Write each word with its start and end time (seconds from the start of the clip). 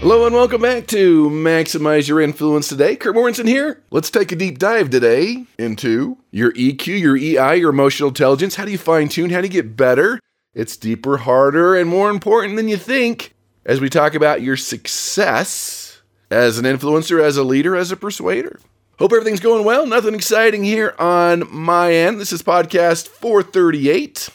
Hello 0.00 0.26
and 0.26 0.34
welcome 0.34 0.62
back 0.62 0.86
to 0.86 1.28
Maximize 1.28 2.06
Your 2.06 2.20
Influence 2.20 2.68
today. 2.68 2.94
Kurt 2.94 3.16
Mortensen 3.16 3.48
here. 3.48 3.82
Let's 3.90 4.12
take 4.12 4.30
a 4.30 4.36
deep 4.36 4.60
dive 4.60 4.90
today 4.90 5.44
into 5.58 6.18
your 6.30 6.52
EQ, 6.52 6.86
your 7.00 7.16
EI, 7.16 7.56
your 7.56 7.70
emotional 7.70 8.10
intelligence. 8.10 8.54
How 8.54 8.64
do 8.64 8.70
you 8.70 8.78
fine 8.78 9.08
tune? 9.08 9.30
How 9.30 9.40
do 9.40 9.48
you 9.48 9.52
get 9.52 9.76
better? 9.76 10.20
It's 10.54 10.76
deeper, 10.76 11.16
harder, 11.16 11.74
and 11.74 11.90
more 11.90 12.10
important 12.10 12.54
than 12.54 12.68
you 12.68 12.76
think 12.76 13.34
as 13.66 13.80
we 13.80 13.90
talk 13.90 14.14
about 14.14 14.40
your 14.40 14.56
success 14.56 16.00
as 16.30 16.58
an 16.58 16.64
influencer, 16.64 17.20
as 17.20 17.36
a 17.36 17.42
leader, 17.42 17.74
as 17.74 17.90
a 17.90 17.96
persuader. 17.96 18.60
Hope 19.00 19.12
everything's 19.12 19.40
going 19.40 19.64
well. 19.64 19.84
Nothing 19.84 20.14
exciting 20.14 20.62
here 20.62 20.94
on 21.00 21.42
my 21.50 21.92
end. 21.92 22.20
This 22.20 22.32
is 22.32 22.40
podcast 22.40 23.08
438. 23.08 24.28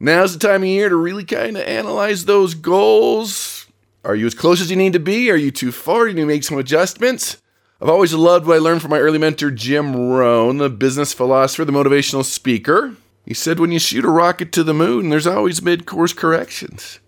Now's 0.00 0.32
the 0.32 0.48
time 0.48 0.62
of 0.62 0.68
year 0.68 0.88
to 0.88 0.96
really 0.96 1.24
kind 1.24 1.58
of 1.58 1.62
analyze 1.64 2.24
those 2.24 2.54
goals 2.54 3.63
are 4.04 4.14
you 4.14 4.26
as 4.26 4.34
close 4.34 4.60
as 4.60 4.70
you 4.70 4.76
need 4.76 4.92
to 4.92 5.00
be? 5.00 5.30
Are 5.30 5.36
you 5.36 5.50
too 5.50 5.72
far? 5.72 6.04
Do 6.04 6.10
You 6.10 6.14
need 6.14 6.22
to 6.22 6.26
make 6.26 6.44
some 6.44 6.58
adjustments? 6.58 7.38
I've 7.80 7.88
always 7.88 8.14
loved 8.14 8.46
what 8.46 8.56
I 8.56 8.60
learned 8.60 8.82
from 8.82 8.90
my 8.90 8.98
early 8.98 9.18
mentor, 9.18 9.50
Jim 9.50 9.96
Rohn, 9.96 10.58
the 10.58 10.70
business 10.70 11.12
philosopher, 11.12 11.64
the 11.64 11.72
motivational 11.72 12.24
speaker. 12.24 12.96
He 13.24 13.34
said, 13.34 13.58
when 13.58 13.72
you 13.72 13.78
shoot 13.78 14.04
a 14.04 14.10
rocket 14.10 14.52
to 14.52 14.62
the 14.62 14.74
moon, 14.74 15.08
there's 15.08 15.26
always 15.26 15.62
mid 15.62 15.86
course 15.86 16.12
corrections. 16.12 17.00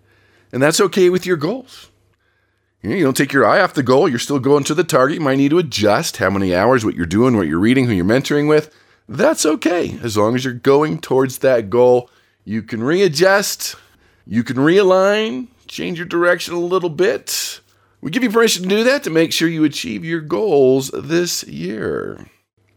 And 0.53 0.63
that's 0.63 0.81
okay 0.81 1.11
with 1.11 1.27
your 1.27 1.37
goals. 1.37 1.91
You 2.83 3.03
don't 3.03 3.17
take 3.17 3.33
your 3.33 3.45
eye 3.45 3.61
off 3.61 3.75
the 3.75 3.83
goal. 3.83 4.09
You're 4.09 4.19
still 4.19 4.39
going 4.39 4.65
to 4.65 4.75
the 4.75 4.85
target. 4.85 5.17
You 5.17 5.21
might 5.21 5.37
need 5.37 5.51
to 5.51 5.59
adjust 5.59 6.19
how 6.19 6.31
many 6.31 6.55
hours, 6.55 6.85
what 6.85 6.95
you're 6.95 7.05
doing, 7.05 7.37
what 7.37 7.49
you're 7.49 7.59
reading, 7.59 7.87
who 7.87 7.93
you're 7.93 8.05
mentoring 8.05 8.49
with. 8.49 8.75
That's 9.09 9.45
okay. 9.45 9.99
As 10.03 10.17
long 10.17 10.35
as 10.35 10.45
you're 10.45 10.55
going 10.55 11.01
towards 11.01 11.39
that 11.39 11.69
goal, 11.69 12.11
you 12.45 12.63
can 12.63 12.83
readjust, 12.83 13.77
you 14.27 14.45
can 14.45 14.57
realign, 14.57 15.49
change 15.69 15.99
your 15.99 16.07
direction 16.07 16.55
a 16.55 16.61
little 16.61 16.91
bit. 16.91 17.61
We 18.01 18.11
give 18.11 18.23
you 18.23 18.31
permission 18.31 18.63
to 18.65 18.69
do 18.69 18.85
that 18.85 19.03
to 19.05 19.11
make 19.11 19.33
sure 19.33 19.49
you 19.49 19.65
achieve 19.65 20.05
your 20.05 20.21
goals 20.21 20.91
this 20.93 21.43
year. 21.45 22.27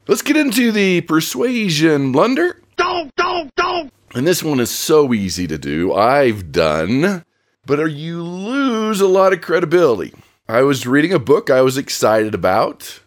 Let's 0.07 0.21
get 0.21 0.37
into 0.37 0.71
the 0.71 1.01
persuasion 1.01 2.11
blunder. 2.11 2.61
Don't, 2.77 3.15
don't, 3.15 3.53
don't. 3.55 3.93
And 4.15 4.25
this 4.25 4.41
one 4.41 4.59
is 4.59 4.71
so 4.71 5.13
easy 5.13 5.45
to 5.45 5.57
do. 5.57 5.93
I've 5.93 6.51
done, 6.51 7.23
but 7.65 7.79
you 7.91 8.23
lose 8.23 9.01
a 9.01 9.07
lot 9.07 9.33
of 9.33 9.41
credibility. 9.41 10.13
I 10.47 10.63
was 10.63 10.87
reading 10.87 11.13
a 11.13 11.19
book 11.19 11.51
I 11.51 11.61
was 11.61 11.77
excited 11.77 12.33
about, 12.33 13.01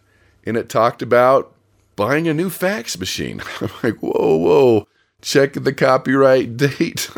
and 0.45 0.57
it 0.57 0.69
talked 0.69 1.03
about 1.03 1.53
buying 1.97 2.29
a 2.29 2.35
new 2.35 2.51
fax 2.51 2.97
machine. 2.97 3.43
I'm 3.61 3.71
like, 3.83 3.97
whoa, 3.97 4.37
whoa, 4.37 4.87
check 5.23 5.55
the 5.55 5.73
copyright 5.73 6.57
date. 6.57 7.11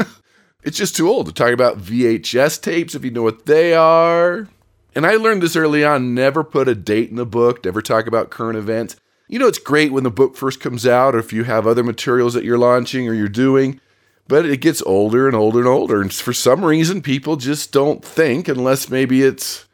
It's 0.64 0.78
just 0.78 0.96
too 0.96 1.08
old 1.10 1.26
to 1.26 1.32
talk 1.32 1.52
about 1.52 1.78
VHS 1.78 2.60
tapes 2.60 2.94
if 2.94 3.04
you 3.04 3.10
know 3.10 3.22
what 3.22 3.44
they 3.44 3.74
are. 3.74 4.48
And 4.94 5.06
I 5.06 5.16
learned 5.16 5.42
this 5.42 5.56
early 5.56 5.84
on 5.84 6.14
never 6.14 6.42
put 6.42 6.68
a 6.68 6.74
date 6.74 7.10
in 7.10 7.16
the 7.16 7.26
book, 7.26 7.64
never 7.64 7.82
talk 7.82 8.06
about 8.06 8.30
current 8.30 8.56
events. 8.56 8.96
You 9.28 9.38
know, 9.38 9.46
it's 9.46 9.58
great 9.58 9.92
when 9.92 10.04
the 10.04 10.10
book 10.10 10.36
first 10.36 10.60
comes 10.60 10.86
out 10.86 11.14
or 11.14 11.18
if 11.18 11.34
you 11.34 11.44
have 11.44 11.66
other 11.66 11.84
materials 11.84 12.32
that 12.32 12.44
you're 12.44 12.56
launching 12.56 13.06
or 13.06 13.12
you're 13.12 13.28
doing, 13.28 13.78
but 14.26 14.46
it 14.46 14.62
gets 14.62 14.82
older 14.86 15.26
and 15.26 15.36
older 15.36 15.58
and 15.58 15.68
older. 15.68 16.00
And 16.00 16.12
for 16.12 16.32
some 16.32 16.64
reason, 16.64 17.02
people 17.02 17.36
just 17.36 17.70
don't 17.70 18.02
think, 18.02 18.48
unless 18.48 18.88
maybe 18.88 19.22
it's 19.22 19.66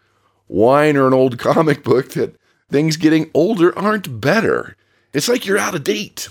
wine 0.49 0.97
or 0.97 1.07
an 1.07 1.15
old 1.15 1.39
comic 1.39 1.85
book, 1.85 2.11
that 2.13 2.35
things 2.69 2.97
getting 2.97 3.31
older 3.33 3.77
aren't 3.79 4.21
better. 4.21 4.77
It's 5.13 5.29
like 5.29 5.47
you're 5.47 5.59
out 5.59 5.77
of 5.77 5.85
date. 5.85 6.29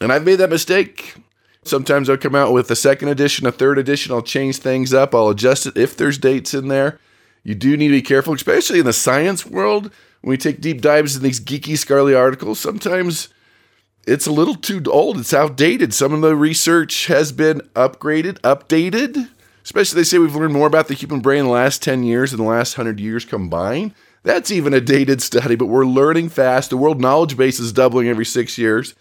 And 0.00 0.10
I've 0.10 0.24
made 0.24 0.36
that 0.36 0.48
mistake 0.48 1.16
Sometimes 1.62 2.08
I'll 2.08 2.16
come 2.16 2.34
out 2.34 2.52
with 2.52 2.70
a 2.70 2.76
second 2.76 3.08
edition, 3.08 3.46
a 3.46 3.52
third 3.52 3.78
edition. 3.78 4.12
I'll 4.12 4.22
change 4.22 4.58
things 4.58 4.94
up. 4.94 5.14
I'll 5.14 5.28
adjust 5.28 5.66
it 5.66 5.76
if 5.76 5.96
there's 5.96 6.18
dates 6.18 6.54
in 6.54 6.68
there. 6.68 6.98
You 7.42 7.54
do 7.54 7.76
need 7.76 7.88
to 7.88 7.94
be 7.94 8.02
careful, 8.02 8.34
especially 8.34 8.80
in 8.80 8.86
the 8.86 8.92
science 8.92 9.46
world. 9.46 9.90
When 10.20 10.30
we 10.30 10.36
take 10.36 10.60
deep 10.60 10.80
dives 10.80 11.16
in 11.16 11.22
these 11.22 11.40
geeky, 11.40 11.74
scarly 11.74 12.16
articles, 12.16 12.60
sometimes 12.60 13.28
it's 14.06 14.26
a 14.26 14.32
little 14.32 14.54
too 14.54 14.82
old. 14.90 15.18
It's 15.18 15.34
outdated. 15.34 15.94
Some 15.94 16.12
of 16.12 16.20
the 16.20 16.36
research 16.36 17.06
has 17.06 17.32
been 17.32 17.60
upgraded, 17.74 18.38
updated. 18.40 19.28
Especially, 19.62 20.00
they 20.00 20.04
say 20.04 20.18
we've 20.18 20.34
learned 20.34 20.54
more 20.54 20.66
about 20.66 20.88
the 20.88 20.94
human 20.94 21.20
brain 21.20 21.40
in 21.40 21.46
the 21.46 21.52
last 21.52 21.82
10 21.82 22.02
years 22.02 22.30
than 22.30 22.40
the 22.40 22.46
last 22.46 22.76
100 22.76 22.98
years 22.98 23.24
combined. 23.24 23.94
That's 24.22 24.50
even 24.50 24.74
a 24.74 24.80
dated 24.80 25.22
study, 25.22 25.54
but 25.54 25.66
we're 25.66 25.86
learning 25.86 26.30
fast. 26.30 26.70
The 26.70 26.76
world 26.76 27.00
knowledge 27.00 27.36
base 27.36 27.58
is 27.58 27.72
doubling 27.72 28.08
every 28.08 28.26
six 28.26 28.58
years. 28.58 28.94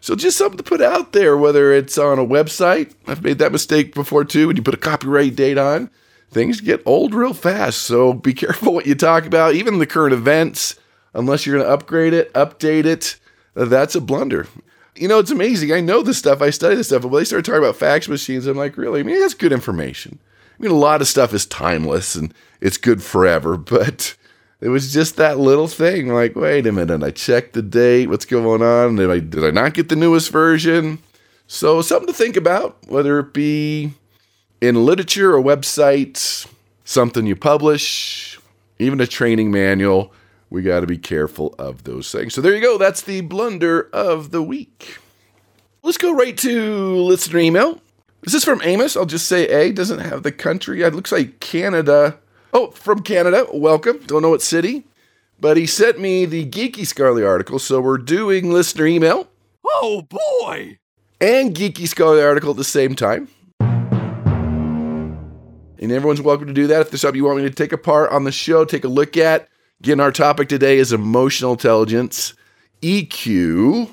So 0.00 0.14
just 0.14 0.38
something 0.38 0.56
to 0.56 0.62
put 0.62 0.80
out 0.80 1.12
there, 1.12 1.36
whether 1.36 1.72
it's 1.72 1.98
on 1.98 2.18
a 2.18 2.24
website. 2.24 2.94
I've 3.06 3.22
made 3.22 3.38
that 3.38 3.52
mistake 3.52 3.94
before 3.94 4.24
too. 4.24 4.46
When 4.46 4.56
you 4.56 4.62
put 4.62 4.74
a 4.74 4.78
copyright 4.78 5.36
date 5.36 5.58
on, 5.58 5.90
things 6.30 6.60
get 6.60 6.82
old 6.86 7.14
real 7.14 7.34
fast. 7.34 7.82
So 7.82 8.14
be 8.14 8.32
careful 8.34 8.72
what 8.72 8.86
you 8.86 8.94
talk 8.94 9.26
about, 9.26 9.54
even 9.54 9.78
the 9.78 9.86
current 9.86 10.14
events. 10.14 10.76
Unless 11.12 11.44
you're 11.44 11.56
going 11.56 11.66
to 11.66 11.72
upgrade 11.72 12.12
it, 12.12 12.32
update 12.34 12.84
it, 12.84 13.16
uh, 13.56 13.64
that's 13.64 13.96
a 13.96 14.00
blunder. 14.00 14.46
You 14.94 15.08
know, 15.08 15.18
it's 15.18 15.32
amazing. 15.32 15.72
I 15.72 15.80
know 15.80 16.02
this 16.02 16.18
stuff. 16.18 16.40
I 16.40 16.50
study 16.50 16.76
this 16.76 16.86
stuff. 16.86 17.02
But 17.02 17.08
when 17.08 17.20
they 17.20 17.24
start 17.24 17.44
talking 17.44 17.58
about 17.58 17.76
fax 17.76 18.08
machines, 18.08 18.46
I'm 18.46 18.56
like, 18.56 18.76
really? 18.76 19.00
I 19.00 19.02
mean, 19.02 19.20
that's 19.20 19.34
good 19.34 19.52
information. 19.52 20.18
I 20.58 20.62
mean, 20.62 20.70
a 20.70 20.76
lot 20.76 21.00
of 21.00 21.08
stuff 21.08 21.34
is 21.34 21.46
timeless 21.46 22.14
and 22.14 22.32
it's 22.60 22.76
good 22.76 23.02
forever, 23.02 23.56
but 23.56 24.14
it 24.60 24.68
was 24.68 24.92
just 24.92 25.16
that 25.16 25.38
little 25.38 25.68
thing. 25.68 26.08
Like, 26.08 26.36
wait 26.36 26.66
a 26.66 26.72
minute, 26.72 27.02
I 27.02 27.10
checked 27.10 27.54
the 27.54 27.62
date. 27.62 28.08
What's 28.08 28.24
going 28.24 28.62
on? 28.62 28.96
Did 28.96 29.10
I 29.10 29.18
did 29.18 29.44
I 29.44 29.50
not 29.50 29.74
get 29.74 29.88
the 29.88 29.96
newest 29.96 30.30
version? 30.30 30.98
So 31.46 31.82
something 31.82 32.06
to 32.06 32.12
think 32.12 32.36
about, 32.36 32.78
whether 32.86 33.18
it 33.18 33.32
be 33.32 33.92
in 34.60 34.84
literature 34.84 35.34
or 35.34 35.42
websites, 35.42 36.46
something 36.84 37.26
you 37.26 37.34
publish, 37.34 38.38
even 38.78 39.00
a 39.00 39.06
training 39.06 39.50
manual. 39.50 40.12
We 40.50 40.62
got 40.62 40.80
to 40.80 40.86
be 40.86 40.98
careful 40.98 41.54
of 41.58 41.84
those 41.84 42.10
things. 42.10 42.34
So 42.34 42.40
there 42.40 42.54
you 42.54 42.60
go. 42.60 42.76
That's 42.76 43.02
the 43.02 43.20
blunder 43.20 43.88
of 43.92 44.32
the 44.32 44.42
week. 44.42 44.98
Let's 45.82 45.96
go 45.96 46.12
right 46.12 46.36
to 46.38 46.96
listener 46.96 47.38
email. 47.38 47.80
This 48.22 48.34
is 48.34 48.44
from 48.44 48.60
Amos. 48.62 48.96
I'll 48.96 49.06
just 49.06 49.28
say 49.28 49.46
A. 49.46 49.72
Doesn't 49.72 50.00
have 50.00 50.24
the 50.24 50.32
country. 50.32 50.82
It 50.82 50.94
looks 50.94 51.12
like 51.12 51.40
Canada 51.40 52.18
Oh, 52.52 52.70
from 52.72 53.02
Canada. 53.02 53.46
Welcome. 53.52 53.98
Don't 54.06 54.22
know 54.22 54.30
what 54.30 54.42
city. 54.42 54.84
But 55.38 55.56
he 55.56 55.66
sent 55.66 56.00
me 56.00 56.24
the 56.26 56.44
Geeky 56.44 56.82
Scarly 56.82 57.26
article, 57.26 57.58
so 57.58 57.80
we're 57.80 57.96
doing 57.96 58.52
listener 58.52 58.86
email. 58.86 59.28
Oh 59.64 60.02
boy! 60.02 60.78
And 61.20 61.54
Geeky 61.54 61.88
Scarly 61.88 62.22
article 62.22 62.50
at 62.50 62.56
the 62.56 62.64
same 62.64 62.94
time. 62.94 63.28
And 65.78 65.92
everyone's 65.92 66.20
welcome 66.20 66.46
to 66.48 66.52
do 66.52 66.66
that. 66.66 66.82
If 66.82 66.90
there's 66.90 67.00
something 67.00 67.16
you 67.16 67.24
want 67.24 67.38
me 67.38 67.44
to 67.44 67.50
take 67.50 67.72
apart 67.72 68.10
on 68.10 68.24
the 68.24 68.32
show, 68.32 68.66
take 68.66 68.84
a 68.84 68.88
look 68.88 69.16
at. 69.16 69.48
Again, 69.80 69.98
our 70.00 70.12
topic 70.12 70.50
today 70.50 70.76
is 70.76 70.92
emotional 70.92 71.52
intelligence, 71.52 72.34
EQ, 72.82 73.88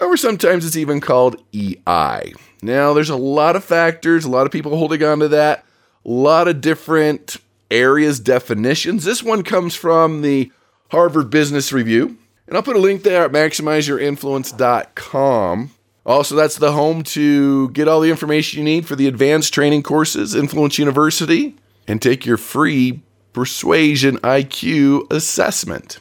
or 0.00 0.16
sometimes 0.16 0.64
it's 0.64 0.76
even 0.76 1.00
called 1.00 1.42
EI. 1.52 2.32
Now, 2.62 2.92
there's 2.92 3.10
a 3.10 3.16
lot 3.16 3.56
of 3.56 3.64
factors, 3.64 4.24
a 4.24 4.30
lot 4.30 4.46
of 4.46 4.52
people 4.52 4.76
holding 4.76 5.02
on 5.02 5.18
to 5.18 5.26
that, 5.28 5.64
a 6.04 6.08
lot 6.08 6.46
of 6.46 6.60
different 6.60 7.38
areas 7.72 8.20
definitions. 8.20 9.04
This 9.04 9.22
one 9.22 9.42
comes 9.42 9.74
from 9.74 10.20
the 10.22 10.52
Harvard 10.90 11.28
Business 11.30 11.72
Review. 11.72 12.18
And 12.46 12.56
I'll 12.56 12.62
put 12.62 12.76
a 12.76 12.80
link 12.80 13.02
there 13.02 13.24
at 13.24 13.32
maximizeyourinfluence.com. 13.32 15.70
Also, 16.04 16.34
that's 16.34 16.56
the 16.56 16.72
home 16.72 17.04
to 17.04 17.68
get 17.70 17.86
all 17.88 18.00
the 18.00 18.10
information 18.10 18.58
you 18.58 18.64
need 18.64 18.86
for 18.86 18.96
the 18.96 19.06
advanced 19.06 19.54
training 19.54 19.84
courses, 19.84 20.34
Influence 20.34 20.76
University, 20.78 21.56
and 21.86 22.02
take 22.02 22.26
your 22.26 22.36
free 22.36 23.00
Persuasion 23.32 24.18
IQ 24.18 25.10
assessment. 25.10 26.00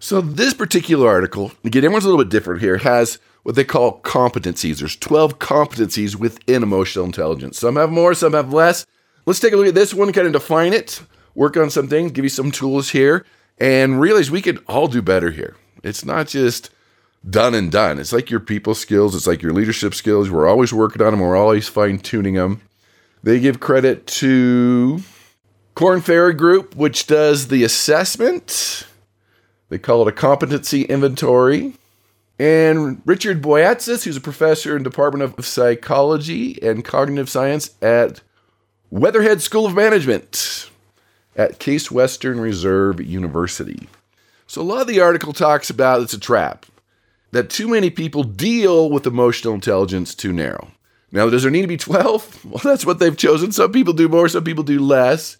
So, 0.00 0.20
this 0.20 0.52
particular 0.52 1.08
article, 1.08 1.52
again, 1.64 1.84
everyone's 1.84 2.04
a 2.04 2.08
little 2.08 2.22
bit 2.22 2.30
different 2.30 2.60
here, 2.60 2.76
has 2.78 3.18
what 3.44 3.54
they 3.54 3.64
call 3.64 4.00
competencies. 4.00 4.80
There's 4.80 4.96
12 4.96 5.38
competencies 5.38 6.16
within 6.16 6.62
emotional 6.62 7.06
intelligence. 7.06 7.58
Some 7.58 7.76
have 7.76 7.90
more, 7.90 8.12
some 8.12 8.34
have 8.34 8.52
less. 8.52 8.84
Let's 9.28 9.40
take 9.40 9.52
a 9.52 9.58
look 9.58 9.66
at 9.66 9.74
this 9.74 9.92
one, 9.92 10.10
kind 10.14 10.26
of 10.26 10.32
define 10.32 10.72
it, 10.72 11.02
work 11.34 11.58
on 11.58 11.68
some 11.68 11.86
things, 11.86 12.12
give 12.12 12.24
you 12.24 12.30
some 12.30 12.50
tools 12.50 12.88
here, 12.88 13.26
and 13.58 14.00
realize 14.00 14.30
we 14.30 14.40
could 14.40 14.64
all 14.66 14.88
do 14.88 15.02
better 15.02 15.30
here. 15.30 15.54
It's 15.82 16.02
not 16.02 16.28
just 16.28 16.70
done 17.28 17.54
and 17.54 17.70
done. 17.70 17.98
It's 17.98 18.14
like 18.14 18.30
your 18.30 18.40
people 18.40 18.74
skills, 18.74 19.14
it's 19.14 19.26
like 19.26 19.42
your 19.42 19.52
leadership 19.52 19.92
skills. 19.92 20.30
We're 20.30 20.48
always 20.48 20.72
working 20.72 21.02
on 21.02 21.10
them, 21.10 21.20
we're 21.20 21.36
always 21.36 21.68
fine 21.68 21.98
tuning 21.98 22.36
them. 22.36 22.62
They 23.22 23.38
give 23.38 23.60
credit 23.60 24.06
to 24.06 25.02
Korn 25.74 26.00
Ferry 26.00 26.32
Group, 26.32 26.74
which 26.74 27.06
does 27.06 27.48
the 27.48 27.64
assessment. 27.64 28.86
They 29.68 29.76
call 29.76 30.00
it 30.00 30.08
a 30.08 30.12
competency 30.12 30.84
inventory. 30.84 31.74
And 32.38 33.02
Richard 33.04 33.42
Boyatzis, 33.42 34.04
who's 34.04 34.16
a 34.16 34.22
professor 34.22 34.74
in 34.74 34.82
Department 34.84 35.22
of 35.22 35.44
Psychology 35.44 36.58
and 36.62 36.82
Cognitive 36.82 37.28
Science 37.28 37.76
at 37.82 38.22
Weatherhead 38.90 39.42
School 39.42 39.66
of 39.66 39.74
Management 39.74 40.70
at 41.36 41.58
Case 41.58 41.90
Western 41.90 42.40
Reserve 42.40 43.00
University. 43.04 43.86
So 44.46 44.62
a 44.62 44.64
lot 44.64 44.80
of 44.80 44.86
the 44.86 45.00
article 45.00 45.34
talks 45.34 45.68
about 45.68 46.00
it's 46.00 46.14
a 46.14 46.18
trap 46.18 46.64
that 47.32 47.50
too 47.50 47.68
many 47.68 47.90
people 47.90 48.22
deal 48.22 48.88
with 48.88 49.06
emotional 49.06 49.52
intelligence 49.52 50.14
too 50.14 50.32
narrow. 50.32 50.70
Now, 51.12 51.28
does 51.28 51.42
there 51.42 51.50
need 51.50 51.62
to 51.62 51.68
be 51.68 51.76
12? 51.76 52.44
Well, 52.48 52.60
that's 52.64 52.86
what 52.86 52.98
they've 52.98 53.16
chosen. 53.16 53.52
Some 53.52 53.72
people 53.72 53.92
do 53.92 54.08
more, 54.08 54.26
some 54.26 54.44
people 54.44 54.64
do 54.64 54.78
less. 54.78 55.36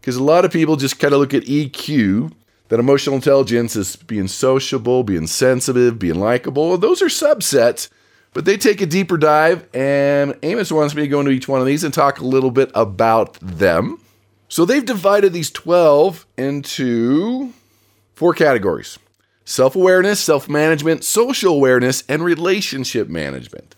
Because 0.00 0.16
a 0.16 0.24
lot 0.24 0.44
of 0.44 0.50
people 0.50 0.74
just 0.74 0.98
kind 0.98 1.14
of 1.14 1.20
look 1.20 1.34
at 1.34 1.44
EQ, 1.44 2.32
that 2.68 2.80
emotional 2.80 3.14
intelligence 3.14 3.76
is 3.76 3.94
being 3.94 4.26
sociable, 4.26 5.04
being 5.04 5.28
sensitive, 5.28 5.98
being 5.98 6.18
likable. 6.18 6.76
Those 6.76 7.02
are 7.02 7.06
subsets, 7.06 7.88
but 8.32 8.44
they 8.44 8.56
take 8.56 8.80
a 8.80 8.86
deeper 8.86 9.16
dive. 9.16 9.68
And 9.74 10.36
Amos 10.42 10.72
wants 10.72 10.94
me 10.94 11.02
to 11.02 11.08
go 11.08 11.20
into 11.20 11.32
each 11.32 11.48
one 11.48 11.60
of 11.60 11.66
these 11.66 11.84
and 11.84 11.92
talk 11.92 12.18
a 12.20 12.26
little 12.26 12.50
bit 12.50 12.70
about 12.74 13.34
them. 13.40 14.00
So 14.48 14.64
they've 14.64 14.84
divided 14.84 15.32
these 15.32 15.50
12 15.50 16.26
into 16.36 17.52
four 18.14 18.34
categories 18.34 18.98
self 19.44 19.76
awareness, 19.76 20.20
self 20.20 20.48
management, 20.48 21.04
social 21.04 21.54
awareness, 21.54 22.04
and 22.08 22.24
relationship 22.24 23.08
management. 23.08 23.74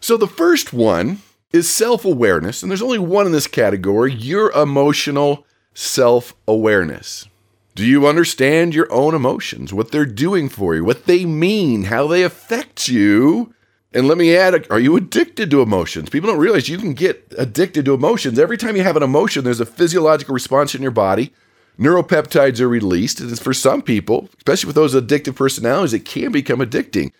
So 0.00 0.16
the 0.16 0.26
first 0.26 0.72
one 0.72 1.18
is 1.52 1.70
self 1.70 2.04
awareness, 2.04 2.62
and 2.62 2.70
there's 2.70 2.82
only 2.82 2.98
one 2.98 3.26
in 3.26 3.32
this 3.32 3.46
category 3.46 4.12
your 4.12 4.50
emotional 4.52 5.46
self 5.74 6.34
awareness. 6.46 7.26
Do 7.74 7.84
you 7.84 8.06
understand 8.06 8.74
your 8.74 8.90
own 8.90 9.14
emotions, 9.14 9.74
what 9.74 9.92
they're 9.92 10.06
doing 10.06 10.48
for 10.48 10.74
you, 10.74 10.82
what 10.82 11.04
they 11.04 11.26
mean, 11.26 11.84
how 11.84 12.06
they 12.06 12.22
affect 12.22 12.88
you? 12.88 13.52
And 13.92 14.08
let 14.08 14.18
me 14.18 14.36
add, 14.36 14.66
are 14.70 14.80
you 14.80 14.96
addicted 14.96 15.50
to 15.50 15.62
emotions? 15.62 16.10
People 16.10 16.28
don't 16.28 16.38
realize 16.38 16.68
you 16.68 16.78
can 16.78 16.92
get 16.92 17.32
addicted 17.38 17.84
to 17.84 17.94
emotions. 17.94 18.38
Every 18.38 18.58
time 18.58 18.76
you 18.76 18.82
have 18.82 18.96
an 18.96 19.02
emotion, 19.02 19.44
there's 19.44 19.60
a 19.60 19.66
physiological 19.66 20.34
response 20.34 20.74
in 20.74 20.82
your 20.82 20.90
body. 20.90 21.32
Neuropeptides 21.78 22.60
are 22.60 22.68
released. 22.68 23.20
And 23.20 23.38
for 23.38 23.54
some 23.54 23.82
people, 23.82 24.28
especially 24.38 24.68
with 24.68 24.76
those 24.76 24.94
addictive 24.94 25.36
personalities, 25.36 25.94
it 25.94 26.04
can 26.04 26.32
become 26.32 26.58
addicting. 26.58 27.12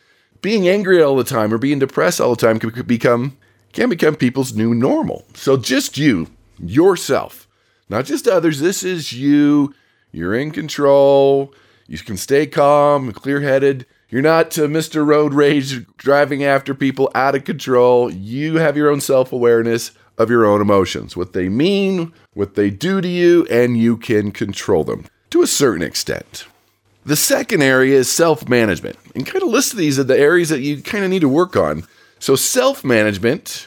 Being 0.42 0.68
angry 0.68 1.02
all 1.02 1.16
the 1.16 1.24
time 1.24 1.52
or 1.52 1.58
being 1.58 1.78
depressed 1.78 2.20
all 2.20 2.34
the 2.34 2.46
time 2.46 2.58
can 2.58 2.82
become 2.82 3.36
can 3.72 3.88
become 3.90 4.16
people's 4.16 4.54
new 4.54 4.74
normal. 4.74 5.24
So 5.34 5.58
just 5.58 5.98
you, 5.98 6.28
yourself, 6.58 7.46
not 7.90 8.06
just 8.06 8.26
others. 8.26 8.60
This 8.60 8.82
is 8.82 9.12
you 9.12 9.74
you're 10.12 10.34
in 10.34 10.50
control. 10.50 11.52
You 11.86 11.98
can 11.98 12.16
stay 12.16 12.46
calm, 12.46 13.12
clear 13.12 13.40
headed. 13.40 13.86
You're 14.08 14.22
not 14.22 14.56
uh, 14.56 14.62
Mr. 14.62 15.04
Road 15.04 15.34
Rage 15.34 15.84
driving 15.96 16.44
after 16.44 16.74
people 16.74 17.10
out 17.14 17.34
of 17.34 17.44
control. 17.44 18.10
You 18.10 18.56
have 18.56 18.76
your 18.76 18.88
own 18.88 19.00
self 19.00 19.32
awareness 19.32 19.90
of 20.16 20.30
your 20.30 20.46
own 20.46 20.60
emotions, 20.60 21.16
what 21.16 21.32
they 21.32 21.48
mean, 21.48 22.12
what 22.32 22.54
they 22.54 22.70
do 22.70 23.00
to 23.00 23.08
you, 23.08 23.46
and 23.50 23.76
you 23.76 23.96
can 23.96 24.30
control 24.30 24.84
them 24.84 25.06
to 25.30 25.42
a 25.42 25.46
certain 25.46 25.82
extent. 25.82 26.46
The 27.04 27.16
second 27.16 27.62
area 27.62 27.98
is 27.98 28.10
self 28.10 28.48
management. 28.48 28.96
And 29.14 29.26
kind 29.26 29.42
of 29.42 29.48
list 29.48 29.76
these 29.76 29.98
are 29.98 30.04
the 30.04 30.18
areas 30.18 30.50
that 30.50 30.60
you 30.60 30.82
kind 30.82 31.04
of 31.04 31.10
need 31.10 31.20
to 31.20 31.28
work 31.28 31.56
on. 31.56 31.84
So, 32.18 32.36
self 32.36 32.84
management 32.84 33.66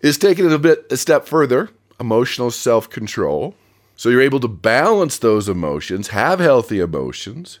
is 0.00 0.18
taking 0.18 0.46
it 0.46 0.52
a 0.52 0.58
bit 0.58 0.86
a 0.90 0.96
step 0.96 1.26
further 1.26 1.70
emotional 2.00 2.50
self 2.50 2.90
control. 2.90 3.54
So 3.94 4.08
you're 4.08 4.22
able 4.22 4.40
to 4.40 4.48
balance 4.48 5.18
those 5.18 5.48
emotions, 5.48 6.08
have 6.08 6.40
healthy 6.40 6.80
emotions. 6.80 7.60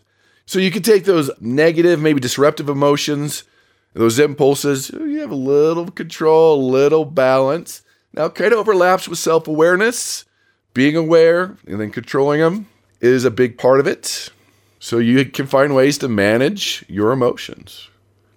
So 0.50 0.58
you 0.58 0.72
can 0.72 0.82
take 0.82 1.04
those 1.04 1.30
negative, 1.40 2.00
maybe 2.00 2.18
disruptive 2.18 2.68
emotions, 2.68 3.44
those 3.94 4.18
impulses, 4.18 4.90
you 4.90 5.20
have 5.20 5.30
a 5.30 5.36
little 5.36 5.88
control, 5.92 6.60
a 6.60 6.70
little 6.72 7.04
balance. 7.04 7.82
Now, 8.14 8.30
kind 8.30 8.52
of 8.52 8.58
overlaps 8.58 9.06
with 9.06 9.20
self 9.20 9.46
awareness. 9.46 10.24
Being 10.74 10.96
aware 10.96 11.56
and 11.68 11.80
then 11.80 11.92
controlling 11.92 12.40
them 12.40 12.66
is 13.00 13.24
a 13.24 13.30
big 13.30 13.58
part 13.58 13.78
of 13.78 13.86
it. 13.86 14.30
So 14.80 14.98
you 14.98 15.24
can 15.24 15.46
find 15.46 15.72
ways 15.72 15.98
to 15.98 16.08
manage 16.08 16.84
your 16.88 17.12
emotions. 17.12 17.88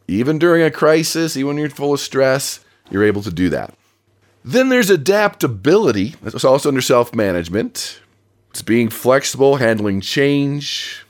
Even 0.07 0.37
during 0.37 0.61
a 0.61 0.69
crisis, 0.69 1.35
even 1.35 1.47
when 1.47 1.57
you're 1.57 1.69
full 1.71 1.95
of 1.95 1.99
stress, 1.99 2.59
you're 2.91 3.03
able 3.03 3.23
to 3.23 3.31
do 3.31 3.49
that. 3.49 3.73
Then 4.45 4.69
there's 4.69 4.91
adaptability. 4.91 6.13
That's 6.21 6.45
also 6.45 6.69
under 6.69 6.79
self 6.81 7.15
management. 7.15 8.01
It's 8.51 8.61
being 8.61 8.89
flexible, 8.89 9.55
handling 9.55 9.99
change. 9.99 11.02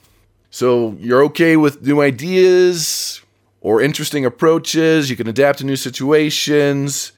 So 0.54 0.96
you're 1.00 1.24
okay 1.24 1.58
with 1.58 1.82
new 1.82 2.00
ideas 2.00 3.24
or 3.62 3.82
interesting 3.82 4.24
approaches. 4.24 5.10
You 5.10 5.16
can 5.16 5.28
adapt 5.28 5.58
to 5.58 5.66
new 5.66 5.76
situations. 5.76 7.12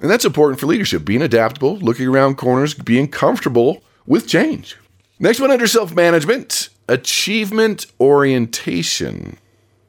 And 0.00 0.10
that's 0.10 0.24
important 0.24 0.58
for 0.58 0.66
leadership 0.66 1.04
being 1.04 1.22
adaptable, 1.22 1.76
looking 1.76 2.08
around 2.08 2.38
corners, 2.38 2.74
being 2.74 3.06
comfortable 3.06 3.84
with 4.04 4.26
change. 4.26 4.76
Next 5.20 5.38
one 5.38 5.52
under 5.52 5.68
self 5.68 5.94
management 5.94 6.70
achievement 6.88 7.86
orientation. 8.00 9.38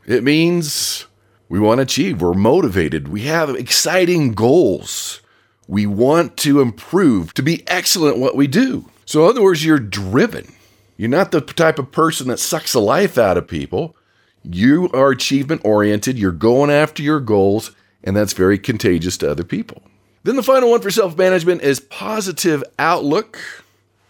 It 0.06 0.24
means 0.24 1.08
we 1.50 1.60
want 1.60 1.80
to 1.80 1.84
achieve, 1.84 2.22
we're 2.22 2.36
motivated, 2.36 3.08
we 3.08 3.22
have 3.22 3.50
exciting 3.50 4.34
goals. 4.34 5.20
We 5.68 5.88
want 5.88 6.38
to 6.38 6.62
improve, 6.62 7.34
to 7.34 7.42
be 7.42 7.68
excellent 7.68 8.18
at 8.18 8.22
what 8.22 8.36
we 8.36 8.46
do. 8.46 8.88
So, 9.06 9.24
in 9.24 9.30
other 9.32 9.42
words, 9.42 9.66
you're 9.66 9.80
driven. 9.80 10.54
You're 11.04 11.10
not 11.10 11.32
the 11.32 11.42
type 11.42 11.80
of 11.80 11.92
person 11.92 12.30
that 12.30 12.40
sucks 12.40 12.72
the 12.72 12.80
life 12.80 13.18
out 13.18 13.38
of 13.38 13.46
people. 13.46 13.98
You 14.42 14.90
are 14.94 15.12
achievement 15.12 15.60
oriented, 15.66 16.18
you're 16.18 16.32
going 16.32 16.70
after 16.70 17.04
your 17.04 17.20
goals, 17.20 17.72
and 18.06 18.16
that's 18.16 18.32
very 18.32 18.58
contagious 18.58 19.18
to 19.18 19.30
other 19.30 19.44
people. 19.44 19.82
Then 20.24 20.38
the 20.38 20.44
final 20.44 20.72
one 20.72 20.80
for 20.80 20.90
self 20.90 21.18
management 21.18 21.62
is 21.62 21.82
positive 21.82 22.64
outlook. 22.80 23.38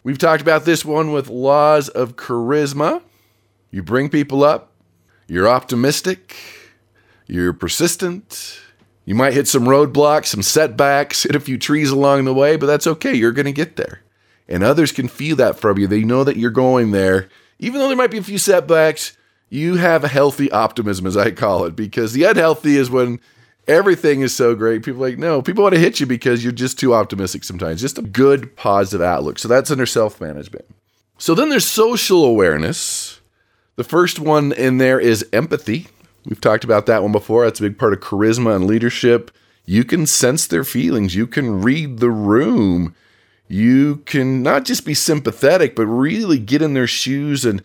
We've 0.04 0.20
talked 0.20 0.44
about 0.44 0.66
this 0.66 0.86
one 0.86 1.12
with 1.12 1.30
laws 1.30 1.90
of 1.90 2.16
charisma. 2.16 3.02
You 3.72 3.82
bring 3.82 4.08
people 4.08 4.44
up, 4.44 4.72
you're 5.28 5.48
optimistic, 5.48 6.36
you're 7.26 7.54
persistent, 7.54 8.62
you 9.04 9.16
might 9.16 9.34
hit 9.34 9.48
some 9.48 9.64
roadblocks, 9.64 10.28
some 10.28 10.44
setbacks, 10.44 11.24
hit 11.24 11.36
a 11.36 11.40
few 11.40 11.58
trees 11.58 11.90
along 11.90 12.26
the 12.26 12.36
way, 12.36 12.56
but 12.56 12.68
that's 12.68 12.86
okay. 12.86 13.16
You're 13.16 13.32
going 13.32 13.48
to 13.48 13.52
get 13.52 13.78
there. 13.78 14.04
And 14.48 14.64
others 14.64 14.92
can 14.92 15.08
feel 15.08 15.36
that 15.38 15.58
from 15.58 15.78
you. 15.78 15.88
They 15.88 16.04
know 16.04 16.24
that 16.24 16.38
you're 16.38 16.52
going 16.52 16.92
there. 16.92 17.30
Even 17.60 17.80
though 17.80 17.88
there 17.88 17.98
might 17.98 18.12
be 18.12 18.18
a 18.18 18.24
few 18.24 18.38
setbacks, 18.38 19.16
you 19.50 19.76
have 19.76 20.04
a 20.04 20.10
healthy 20.10 20.52
optimism, 20.52 21.06
as 21.06 21.16
I 21.16 21.32
call 21.32 21.66
it, 21.66 21.76
because 21.76 22.14
the 22.14 22.24
unhealthy 22.24 22.76
is 22.76 22.90
when 22.90 23.20
everything 23.68 24.22
is 24.22 24.36
so 24.36 24.56
great. 24.56 24.84
People 24.84 25.02
like, 25.02 25.18
no, 25.18 25.42
people 25.42 25.64
want 25.64 25.76
to 25.76 25.82
hit 25.82 26.00
you 26.00 26.06
because 26.06 26.44
you're 26.44 26.52
just 26.52 26.80
too 26.80 26.94
optimistic 26.94 27.44
sometimes. 27.44 27.82
Just 27.82 27.98
a 27.98 28.02
good, 28.02 28.56
positive 28.56 29.06
outlook. 29.06 29.40
So 29.40 29.48
that's 29.48 29.72
under 29.72 29.86
self 29.86 30.20
management. 30.20 30.66
So 31.18 31.36
then 31.36 31.50
there's 31.50 31.68
social 31.68 32.26
awareness. 32.26 33.22
The 33.76 33.84
first 33.84 34.20
one 34.20 34.52
in 34.52 34.78
there 34.78 35.00
is 35.00 35.26
empathy. 35.32 35.88
We've 36.26 36.42
talked 36.42 36.64
about 36.64 36.86
that 36.86 37.02
one 37.02 37.12
before. 37.12 37.46
That's 37.46 37.60
a 37.60 37.64
big 37.64 37.78
part 37.78 37.94
of 37.94 38.00
charisma 38.00 38.56
and 38.56 38.66
leadership. 38.66 39.32
You 39.66 39.84
can 39.84 40.06
sense 40.06 40.48
their 40.48 40.64
feelings, 40.64 41.16
you 41.16 41.28
can 41.28 41.62
read 41.62 42.00
the 42.00 42.12
room. 42.12 42.96
You 43.54 43.98
can 43.98 44.42
not 44.42 44.66
just 44.66 44.84
be 44.84 44.96
sympathetic, 44.96 45.76
but 45.76 45.86
really 45.86 46.40
get 46.40 46.64
in 46.64 46.74
their 46.74 46.88
shoes 46.88 47.46
and 47.46 47.62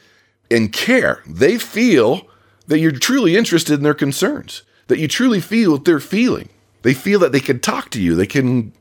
and 0.50 0.70
care. 0.70 1.22
They 1.26 1.56
feel 1.56 2.28
that 2.66 2.78
you're 2.78 2.92
truly 2.92 3.36
interested 3.36 3.72
in 3.72 3.84
their 3.84 3.94
concerns, 3.94 4.64
that 4.88 4.98
you 4.98 5.08
truly 5.08 5.40
feel 5.40 5.72
what 5.72 5.86
they're 5.86 5.98
feeling. 5.98 6.50
They 6.82 6.92
feel 6.92 7.18
that 7.20 7.32
they 7.32 7.40
can 7.40 7.58
talk 7.58 7.88
to 7.92 8.02
you, 8.02 8.14
they 8.14 8.26
can 8.26 8.74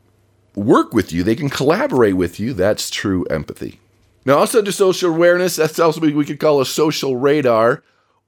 work 0.53 0.93
with 0.93 1.13
you, 1.13 1.23
they 1.23 1.35
can 1.35 1.49
collaborate 1.49 2.17
with 2.17 2.41
you. 2.41 2.53
That's 2.53 2.89
true 2.89 3.23
empathy. 3.27 3.79
Now, 4.25 4.39
also 4.39 4.59
under 4.59 4.73
social 4.73 5.09
awareness, 5.09 5.55
that's 5.55 5.79
also 5.79 6.01
what 6.01 6.13
we 6.13 6.25
could 6.25 6.41
call 6.41 6.59
a 6.59 6.65
social 6.65 7.15
radar 7.15 7.83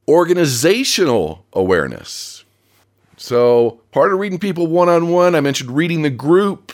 organizational 0.08 1.46
awareness. 1.52 2.46
So, 3.18 3.82
part 3.92 4.14
of 4.14 4.20
reading 4.20 4.40
people 4.40 4.68
one 4.68 4.88
on 4.88 5.10
one, 5.10 5.36
I 5.36 5.42
mentioned 5.42 5.72
reading 5.72 6.04
the 6.04 6.10
group, 6.10 6.72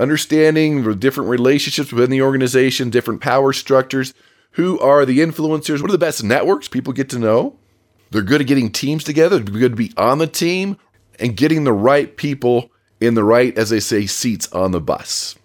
understanding 0.00 0.82
the 0.82 0.94
different 0.94 1.30
relationships 1.30 1.92
within 1.92 2.10
the 2.10 2.22
organization, 2.22 2.90
different 2.90 3.20
power 3.20 3.52
structures. 3.52 4.14
Who 4.52 4.78
are 4.80 5.04
the 5.04 5.20
influencers? 5.20 5.80
What 5.80 5.90
are 5.90 5.92
the 5.92 5.98
best 5.98 6.24
networks 6.24 6.68
people 6.68 6.92
get 6.92 7.08
to 7.10 7.18
know? 7.18 7.56
They're 8.10 8.22
good 8.22 8.40
at 8.40 8.48
getting 8.48 8.72
teams 8.72 9.04
together, 9.04 9.38
they're 9.38 9.60
good 9.60 9.72
to 9.72 9.76
be 9.76 9.92
on 9.96 10.18
the 10.18 10.26
team 10.26 10.76
and 11.20 11.36
getting 11.36 11.64
the 11.64 11.72
right 11.72 12.16
people 12.16 12.70
in 13.00 13.14
the 13.14 13.24
right, 13.24 13.56
as 13.56 13.70
they 13.70 13.80
say, 13.80 14.06
seats 14.06 14.50
on 14.52 14.72
the 14.72 14.80
bus. 14.80 15.36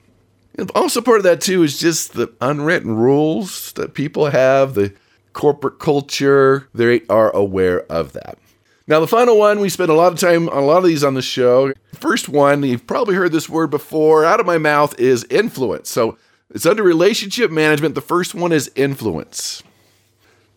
And 0.58 0.72
also, 0.74 1.02
part 1.02 1.18
of 1.18 1.24
that 1.24 1.42
too 1.42 1.64
is 1.64 1.78
just 1.80 2.14
the 2.14 2.34
unwritten 2.42 2.96
rules 2.96 3.74
that 3.74 3.94
people 3.94 4.28
have, 4.28 4.74
the 4.74 4.94
corporate 5.34 5.80
culture, 5.80 6.70
they 6.74 7.02
are 7.10 7.30
aware 7.36 7.82
of 7.92 8.14
that. 8.14 8.38
Now, 8.88 9.00
the 9.00 9.08
final 9.08 9.38
one, 9.39 9.60
we 9.60 9.70
spent 9.70 9.89
a 9.89 9.96
lot 9.96 10.13
of 10.13 10.20
time 10.20 10.48
on 10.50 10.62
a 10.62 10.65
lot 10.65 10.77
of 10.77 10.84
these 10.84 11.04
on 11.04 11.15
the 11.15 11.22
show. 11.22 11.74
First 11.94 12.30
one, 12.30 12.62
you've 12.62 12.86
probably 12.86 13.15
heard 13.15 13.32
this 13.32 13.50
word 13.50 13.72
before 13.72 14.24
out 14.24 14.39
of 14.39 14.46
my 14.46 14.60
mouth, 14.60 15.00
is 15.00 15.24
influence. 15.32 15.89
So 15.89 16.18
it's 16.51 16.68
under 16.68 16.84
relationship 16.84 17.50
management. 17.50 17.96
The 17.96 18.01
first 18.01 18.36
one 18.36 18.51
is 18.51 18.72
influence. 18.75 19.63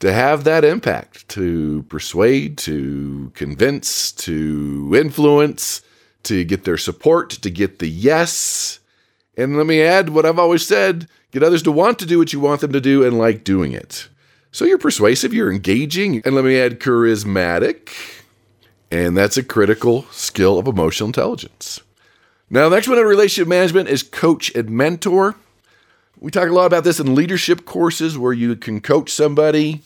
to 0.00 0.12
have 0.12 0.44
that 0.44 0.64
impact, 0.64 1.28
to 1.30 1.82
persuade, 1.84 2.56
to 2.58 3.32
convince, 3.34 4.12
to 4.12 4.92
influence, 4.94 5.82
to 6.24 6.44
get 6.44 6.64
their 6.64 6.76
support, 6.76 7.30
to 7.30 7.50
get 7.50 7.78
the 7.78 7.88
yes. 7.88 8.80
And 9.36 9.56
let 9.56 9.66
me 9.66 9.82
add 9.82 10.10
what 10.10 10.26
I've 10.26 10.38
always 10.38 10.66
said 10.66 11.08
get 11.30 11.42
others 11.42 11.62
to 11.62 11.72
want 11.72 11.98
to 11.98 12.06
do 12.06 12.18
what 12.18 12.32
you 12.32 12.40
want 12.40 12.62
them 12.62 12.72
to 12.72 12.80
do 12.80 13.04
and 13.04 13.18
like 13.18 13.44
doing 13.44 13.72
it. 13.72 14.08
So 14.58 14.64
you're 14.64 14.76
persuasive, 14.76 15.32
you're 15.32 15.52
engaging, 15.52 16.20
and 16.24 16.34
let 16.34 16.44
me 16.44 16.58
add 16.58 16.80
charismatic. 16.80 18.24
And 18.90 19.16
that's 19.16 19.36
a 19.36 19.44
critical 19.44 20.02
skill 20.10 20.58
of 20.58 20.66
emotional 20.66 21.06
intelligence. 21.06 21.80
Now, 22.50 22.68
the 22.68 22.74
next 22.74 22.88
one 22.88 22.98
in 22.98 23.04
relationship 23.04 23.46
management 23.46 23.88
is 23.88 24.02
coach 24.02 24.52
and 24.56 24.68
mentor. 24.68 25.36
We 26.18 26.32
talk 26.32 26.48
a 26.48 26.52
lot 26.52 26.66
about 26.66 26.82
this 26.82 26.98
in 26.98 27.14
leadership 27.14 27.66
courses 27.66 28.18
where 28.18 28.32
you 28.32 28.56
can 28.56 28.80
coach 28.80 29.12
somebody, 29.12 29.82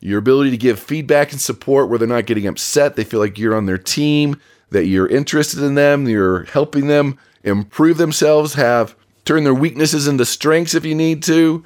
your 0.00 0.18
ability 0.18 0.50
to 0.50 0.56
give 0.56 0.80
feedback 0.80 1.30
and 1.30 1.40
support 1.40 1.88
where 1.88 1.96
they're 2.00 2.08
not 2.08 2.26
getting 2.26 2.48
upset. 2.48 2.96
They 2.96 3.04
feel 3.04 3.20
like 3.20 3.38
you're 3.38 3.54
on 3.54 3.66
their 3.66 3.78
team, 3.78 4.40
that 4.70 4.86
you're 4.86 5.06
interested 5.06 5.62
in 5.62 5.76
them, 5.76 6.08
you're 6.08 6.46
helping 6.46 6.88
them 6.88 7.16
improve 7.44 7.96
themselves, 7.96 8.54
have 8.54 8.96
turn 9.24 9.44
their 9.44 9.54
weaknesses 9.54 10.08
into 10.08 10.24
strengths 10.24 10.74
if 10.74 10.84
you 10.84 10.96
need 10.96 11.22
to. 11.22 11.64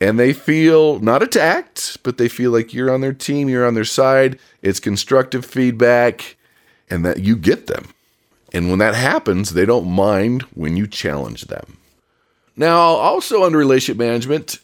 And 0.00 0.18
they 0.18 0.32
feel 0.32 0.98
not 1.00 1.22
attacked, 1.22 2.02
but 2.02 2.18
they 2.18 2.28
feel 2.28 2.50
like 2.50 2.74
you're 2.74 2.92
on 2.92 3.00
their 3.00 3.14
team, 3.14 3.48
you're 3.48 3.66
on 3.66 3.74
their 3.74 3.84
side. 3.84 4.38
It's 4.60 4.80
constructive 4.80 5.44
feedback 5.44 6.36
and 6.90 7.04
that 7.04 7.20
you 7.20 7.36
get 7.36 7.66
them. 7.66 7.88
And 8.52 8.68
when 8.68 8.78
that 8.78 8.94
happens, 8.94 9.52
they 9.52 9.64
don't 9.64 9.90
mind 9.90 10.42
when 10.54 10.76
you 10.76 10.86
challenge 10.86 11.46
them. 11.46 11.78
Now, 12.56 12.78
also 12.78 13.44
under 13.44 13.58
relationship 13.58 13.98
management, 13.98 14.58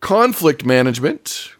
conflict 0.00 0.64
management. 0.64 1.50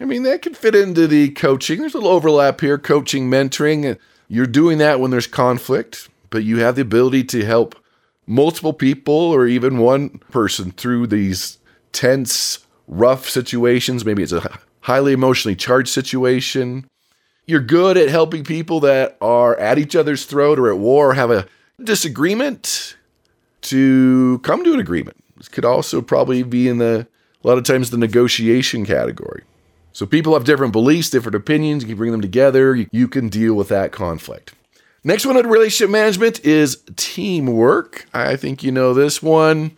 I 0.00 0.04
mean, 0.04 0.22
that 0.22 0.42
can 0.42 0.54
fit 0.54 0.74
into 0.74 1.06
the 1.06 1.30
coaching. 1.30 1.80
There's 1.80 1.94
a 1.94 1.98
little 1.98 2.12
overlap 2.12 2.60
here 2.60 2.78
coaching, 2.78 3.28
mentoring. 3.28 3.98
You're 4.28 4.46
doing 4.46 4.78
that 4.78 5.00
when 5.00 5.10
there's 5.10 5.26
conflict, 5.26 6.08
but 6.30 6.44
you 6.44 6.58
have 6.58 6.76
the 6.76 6.82
ability 6.82 7.24
to 7.24 7.44
help 7.44 7.74
multiple 8.26 8.72
people 8.72 9.14
or 9.14 9.46
even 9.46 9.78
one 9.78 10.10
person 10.30 10.70
through 10.70 11.08
these 11.08 11.57
tense, 11.92 12.60
rough 12.86 13.28
situations. 13.28 14.04
Maybe 14.04 14.22
it's 14.22 14.32
a 14.32 14.58
highly 14.80 15.12
emotionally 15.12 15.56
charged 15.56 15.88
situation. 15.88 16.88
You're 17.46 17.60
good 17.60 17.96
at 17.96 18.08
helping 18.08 18.44
people 18.44 18.80
that 18.80 19.16
are 19.20 19.58
at 19.58 19.78
each 19.78 19.96
other's 19.96 20.26
throat 20.26 20.58
or 20.58 20.70
at 20.70 20.78
war 20.78 21.10
or 21.10 21.14
have 21.14 21.30
a 21.30 21.46
disagreement 21.82 22.96
to 23.62 24.40
come 24.42 24.64
to 24.64 24.74
an 24.74 24.80
agreement. 24.80 25.16
This 25.36 25.48
could 25.48 25.64
also 25.64 26.02
probably 26.02 26.42
be 26.42 26.68
in 26.68 26.78
the, 26.78 27.06
a 27.42 27.46
lot 27.46 27.58
of 27.58 27.64
times, 27.64 27.90
the 27.90 27.96
negotiation 27.96 28.84
category. 28.84 29.44
So 29.92 30.04
people 30.04 30.34
have 30.34 30.44
different 30.44 30.72
beliefs, 30.72 31.10
different 31.10 31.36
opinions. 31.36 31.82
You 31.82 31.88
can 31.88 31.96
bring 31.96 32.12
them 32.12 32.20
together. 32.20 32.74
You 32.92 33.08
can 33.08 33.28
deal 33.28 33.54
with 33.54 33.68
that 33.68 33.92
conflict. 33.92 34.54
Next 35.04 35.24
one 35.24 35.36
on 35.36 35.46
relationship 35.46 35.90
management 35.90 36.44
is 36.44 36.82
teamwork. 36.96 38.06
I 38.12 38.36
think 38.36 38.62
you 38.62 38.70
know 38.70 38.92
this 38.92 39.22
one. 39.22 39.77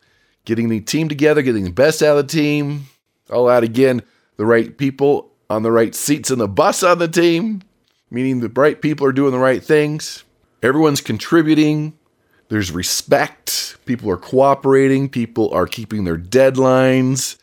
Getting 0.51 0.69
the 0.69 0.81
team 0.81 1.09
together, 1.09 1.43
getting 1.43 1.63
the 1.63 1.71
best 1.71 2.03
out 2.03 2.19
of 2.19 2.27
the 2.27 2.33
team. 2.33 2.89
All 3.31 3.49
out 3.49 3.63
again, 3.63 4.03
the 4.37 4.45
right 4.45 4.77
people 4.77 5.31
on 5.49 5.63
the 5.63 5.71
right 5.71 5.95
seats 5.95 6.29
in 6.29 6.41
the 6.41 6.49
bus 6.49 6.83
on 6.83 6.99
the 6.99 7.07
team, 7.07 7.63
meaning 8.11 8.41
the 8.41 8.49
right 8.49 8.83
people 8.83 9.07
are 9.07 9.13
doing 9.13 9.31
the 9.31 9.39
right 9.39 9.63
things. 9.63 10.25
Everyone's 10.61 11.03
contributing. 11.03 11.97
There's 12.49 12.73
respect. 12.73 13.77
People 13.87 14.11
are 14.11 14.17
cooperating. 14.17 15.09
People 15.09 15.55
are 15.55 15.69
keeping 15.69 16.03
their 16.03 16.19
deadlines. 16.19 17.37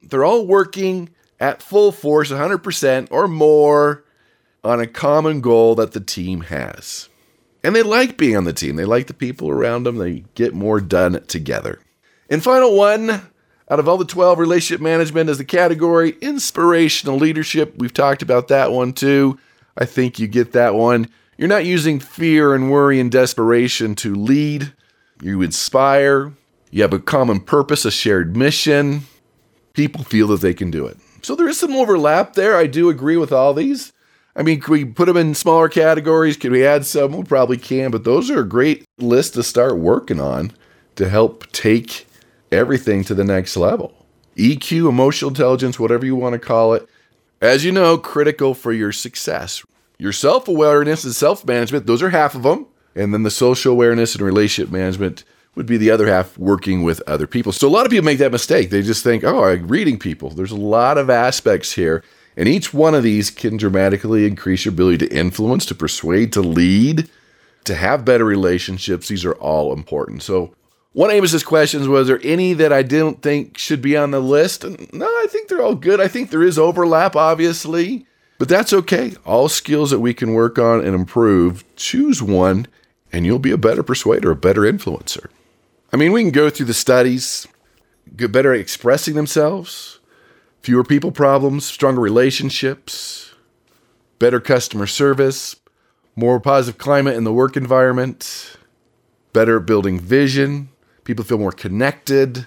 They're 0.00 0.24
all 0.24 0.46
working 0.46 1.10
at 1.38 1.62
full 1.62 1.92
force, 1.92 2.30
100% 2.30 3.08
or 3.10 3.28
more, 3.28 4.04
on 4.64 4.80
a 4.80 4.86
common 4.86 5.42
goal 5.42 5.74
that 5.74 5.92
the 5.92 6.00
team 6.00 6.40
has. 6.40 7.10
And 7.62 7.76
they 7.76 7.82
like 7.82 8.16
being 8.16 8.38
on 8.38 8.44
the 8.44 8.54
team. 8.54 8.76
They 8.76 8.86
like 8.86 9.08
the 9.08 9.12
people 9.12 9.50
around 9.50 9.82
them. 9.82 9.98
They 9.98 10.24
get 10.34 10.54
more 10.54 10.80
done 10.80 11.22
together. 11.26 11.80
And 12.28 12.42
final 12.42 12.76
one 12.76 13.22
out 13.70 13.78
of 13.80 13.88
all 13.88 13.96
the 13.96 14.04
12, 14.04 14.38
relationship 14.38 14.82
management 14.82 15.30
is 15.30 15.38
the 15.38 15.44
category. 15.44 16.16
Inspirational 16.20 17.16
leadership, 17.16 17.74
we've 17.78 17.94
talked 17.94 18.22
about 18.22 18.48
that 18.48 18.72
one 18.72 18.92
too. 18.92 19.38
I 19.76 19.86
think 19.86 20.18
you 20.18 20.28
get 20.28 20.52
that 20.52 20.74
one. 20.74 21.08
You're 21.38 21.48
not 21.48 21.64
using 21.64 21.98
fear 21.98 22.54
and 22.54 22.70
worry 22.70 23.00
and 23.00 23.10
desperation 23.10 23.94
to 23.96 24.14
lead. 24.14 24.72
You 25.22 25.42
inspire. 25.42 26.32
You 26.70 26.82
have 26.82 26.92
a 26.92 26.98
common 26.98 27.40
purpose, 27.40 27.84
a 27.84 27.90
shared 27.90 28.36
mission. 28.36 29.02
People 29.72 30.04
feel 30.04 30.28
that 30.28 30.40
they 30.40 30.54
can 30.54 30.70
do 30.70 30.86
it. 30.86 30.98
So 31.22 31.34
there 31.34 31.48
is 31.48 31.58
some 31.58 31.74
overlap 31.74 32.34
there. 32.34 32.56
I 32.56 32.66
do 32.66 32.90
agree 32.90 33.16
with 33.16 33.32
all 33.32 33.54
these. 33.54 33.92
I 34.36 34.42
mean, 34.42 34.60
can 34.60 34.72
we 34.72 34.84
put 34.84 35.06
them 35.06 35.16
in 35.16 35.34
smaller 35.34 35.68
categories? 35.68 36.36
Can 36.36 36.52
we 36.52 36.66
add 36.66 36.84
some? 36.84 37.12
We 37.12 37.22
probably 37.22 37.56
can, 37.56 37.90
but 37.90 38.04
those 38.04 38.30
are 38.30 38.40
a 38.40 38.48
great 38.48 38.84
list 38.98 39.34
to 39.34 39.42
start 39.42 39.78
working 39.78 40.20
on 40.20 40.52
to 40.96 41.08
help 41.08 41.50
take 41.52 42.06
everything 42.54 43.04
to 43.04 43.14
the 43.14 43.24
next 43.24 43.56
level. 43.56 44.06
EQ, 44.36 44.88
emotional 44.88 45.30
intelligence, 45.30 45.78
whatever 45.78 46.06
you 46.06 46.16
want 46.16 46.32
to 46.32 46.38
call 46.38 46.74
it. 46.74 46.88
As 47.40 47.64
you 47.64 47.72
know, 47.72 47.98
critical 47.98 48.54
for 48.54 48.72
your 48.72 48.92
success. 48.92 49.64
Your 49.98 50.12
self 50.12 50.48
awareness 50.48 51.04
and 51.04 51.14
self 51.14 51.46
management, 51.46 51.86
those 51.86 52.02
are 52.02 52.10
half 52.10 52.34
of 52.34 52.42
them. 52.42 52.66
And 52.96 53.12
then 53.12 53.22
the 53.22 53.30
social 53.30 53.72
awareness 53.72 54.14
and 54.14 54.22
relationship 54.22 54.72
management 54.72 55.24
would 55.54 55.66
be 55.66 55.76
the 55.76 55.90
other 55.90 56.06
half 56.06 56.36
working 56.38 56.82
with 56.82 57.02
other 57.06 57.26
people. 57.26 57.52
So 57.52 57.68
a 57.68 57.70
lot 57.70 57.86
of 57.86 57.90
people 57.90 58.04
make 58.04 58.18
that 58.18 58.32
mistake. 58.32 58.70
They 58.70 58.82
just 58.82 59.04
think, 59.04 59.24
oh, 59.24 59.44
I'm 59.44 59.68
reading 59.68 59.98
people. 59.98 60.30
There's 60.30 60.50
a 60.50 60.56
lot 60.56 60.98
of 60.98 61.10
aspects 61.10 61.72
here. 61.72 62.02
And 62.36 62.48
each 62.48 62.74
one 62.74 62.94
of 62.94 63.04
these 63.04 63.30
can 63.30 63.56
dramatically 63.56 64.26
increase 64.26 64.64
your 64.64 64.72
ability 64.74 65.06
to 65.06 65.16
influence, 65.16 65.64
to 65.66 65.74
persuade, 65.74 66.32
to 66.32 66.40
lead, 66.40 67.08
to 67.64 67.74
have 67.74 68.04
better 68.04 68.24
relationships. 68.24 69.08
These 69.08 69.24
are 69.24 69.34
all 69.34 69.72
important. 69.72 70.22
So 70.22 70.54
one 70.94 71.10
of 71.10 71.16
Amos's 71.16 71.42
questions 71.42 71.88
was 71.88 72.06
there 72.06 72.20
any 72.22 72.54
that 72.54 72.72
I 72.72 72.82
didn't 72.82 73.20
think 73.20 73.58
should 73.58 73.82
be 73.82 73.96
on 73.96 74.12
the 74.12 74.20
list? 74.20 74.64
No, 74.92 75.06
I 75.06 75.26
think 75.28 75.48
they're 75.48 75.62
all 75.62 75.74
good. 75.74 76.00
I 76.00 76.08
think 76.08 76.30
there 76.30 76.42
is 76.42 76.58
overlap, 76.58 77.16
obviously, 77.16 78.06
but 78.38 78.48
that's 78.48 78.72
okay. 78.72 79.14
All 79.26 79.48
skills 79.48 79.90
that 79.90 79.98
we 79.98 80.14
can 80.14 80.34
work 80.34 80.56
on 80.56 80.84
and 80.84 80.94
improve, 80.94 81.64
choose 81.74 82.22
one, 82.22 82.68
and 83.12 83.26
you'll 83.26 83.40
be 83.40 83.50
a 83.50 83.58
better 83.58 83.82
persuader, 83.82 84.30
a 84.30 84.36
better 84.36 84.62
influencer. 84.62 85.26
I 85.92 85.96
mean, 85.96 86.12
we 86.12 86.22
can 86.22 86.30
go 86.30 86.48
through 86.48 86.66
the 86.66 86.74
studies, 86.74 87.48
get 88.16 88.30
better 88.30 88.54
at 88.54 88.60
expressing 88.60 89.14
themselves, 89.14 89.98
fewer 90.62 90.84
people 90.84 91.10
problems, 91.10 91.64
stronger 91.64 92.00
relationships, 92.00 93.34
better 94.20 94.38
customer 94.38 94.86
service, 94.86 95.56
more 96.14 96.38
positive 96.38 96.78
climate 96.78 97.16
in 97.16 97.24
the 97.24 97.32
work 97.32 97.56
environment, 97.56 98.56
better 99.32 99.58
building 99.58 99.98
vision, 99.98 100.68
People 101.04 101.24
feel 101.24 101.38
more 101.38 101.52
connected. 101.52 102.46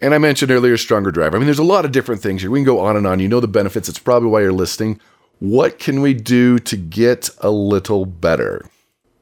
And 0.00 0.14
I 0.14 0.18
mentioned 0.18 0.50
earlier, 0.50 0.76
stronger 0.76 1.10
driver. 1.10 1.36
I 1.36 1.38
mean, 1.38 1.46
there's 1.46 1.58
a 1.58 1.64
lot 1.64 1.84
of 1.84 1.92
different 1.92 2.20
things 2.20 2.42
here. 2.42 2.50
We 2.50 2.58
can 2.58 2.66
go 2.66 2.80
on 2.80 2.96
and 2.96 3.06
on. 3.06 3.20
You 3.20 3.28
know 3.28 3.40
the 3.40 3.48
benefits. 3.48 3.88
It's 3.88 3.98
probably 3.98 4.28
why 4.28 4.42
you're 4.42 4.52
listening. 4.52 5.00
What 5.38 5.78
can 5.78 6.00
we 6.00 6.14
do 6.14 6.58
to 6.58 6.76
get 6.76 7.30
a 7.40 7.50
little 7.50 8.04
better? 8.04 8.64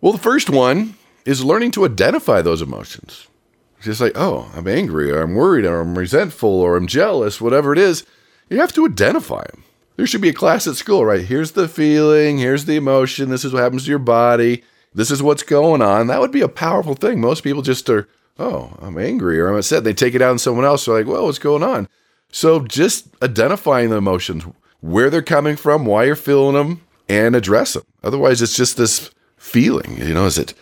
Well, 0.01 0.13
the 0.13 0.19
first 0.19 0.51
one 0.51 0.97
is 1.25 1.45
learning 1.45 1.71
to 1.73 1.85
identify 1.85 2.43
those 2.43 2.63
emotions. 2.63 3.29
It's 3.77 3.87
just 3.87 4.01
like, 4.01 4.13
oh, 4.15 4.51
I'm 4.55 4.69
angry, 4.69 5.11
or 5.11 5.23
I'm 5.23 5.35
worried, 5.35 5.65
or 5.65 5.81
I'm 5.81 5.99
resentful, 5.99 6.49
or 6.49 6.77
I'm 6.77 6.87
jealous, 6.87 7.41
whatever 7.41 7.73
it 7.73 7.79
is. 7.79 8.05
You 8.49 8.59
have 8.59 8.73
to 8.75 8.87
identify 8.87 9.45
them. 9.45 9.65
There 9.97 10.07
should 10.07 10.21
be 10.21 10.29
a 10.29 10.35
class 10.35 10.67
at 10.67 10.77
school, 10.77 11.05
right? 11.05 11.25
Here's 11.25 11.53
the 11.53 11.69
feeling, 11.69 12.39
here's 12.39 12.65
the 12.65 12.77
emotion, 12.77 13.29
this 13.29 13.45
is 13.45 13.53
what 13.53 13.63
happens 13.63 13.85
to 13.85 13.91
your 13.91 13.99
body, 13.99 14.63
this 14.95 15.11
is 15.11 15.23
what's 15.23 15.43
going 15.43 15.83
on. 15.83 16.07
That 16.07 16.21
would 16.21 16.33
be 16.33 16.41
a 16.41 16.49
powerful 16.49 16.95
thing. 16.95 17.21
Most 17.21 17.43
people 17.43 17.63
just 17.63 17.89
are 17.91 18.09
oh, 18.43 18.77
I'm 18.81 18.99
angry 18.99 19.39
or 19.39 19.49
I'm 19.49 19.57
upset. 19.57 19.85
They 19.85 19.95
take 19.95 20.15
it 20.15 20.23
out 20.23 20.33
on 20.33 20.39
someone 20.39 20.65
else. 20.65 20.85
They're 20.85 20.97
like, 20.97 21.07
well, 21.07 21.27
what's 21.27 21.39
going 21.39 21.63
on? 21.63 21.89
So 22.31 22.61
just 22.61 23.09
identifying 23.23 23.91
the 23.91 23.97
emotions, 23.97 24.45
where 24.81 25.11
they're 25.11 25.23
coming 25.23 25.57
from, 25.57 25.87
why 25.87 26.05
you're 26.05 26.17
feeling 26.17 26.55
them, 26.55 26.81
and 27.09 27.37
address 27.37 27.75
them. 27.75 27.85
Otherwise, 28.03 28.43
it's 28.43 28.57
just 28.57 28.77
this 28.77 29.11
feeling. 29.37 29.99
You 29.99 30.15
know, 30.15 30.27
is 30.27 30.39
it 30.39 30.55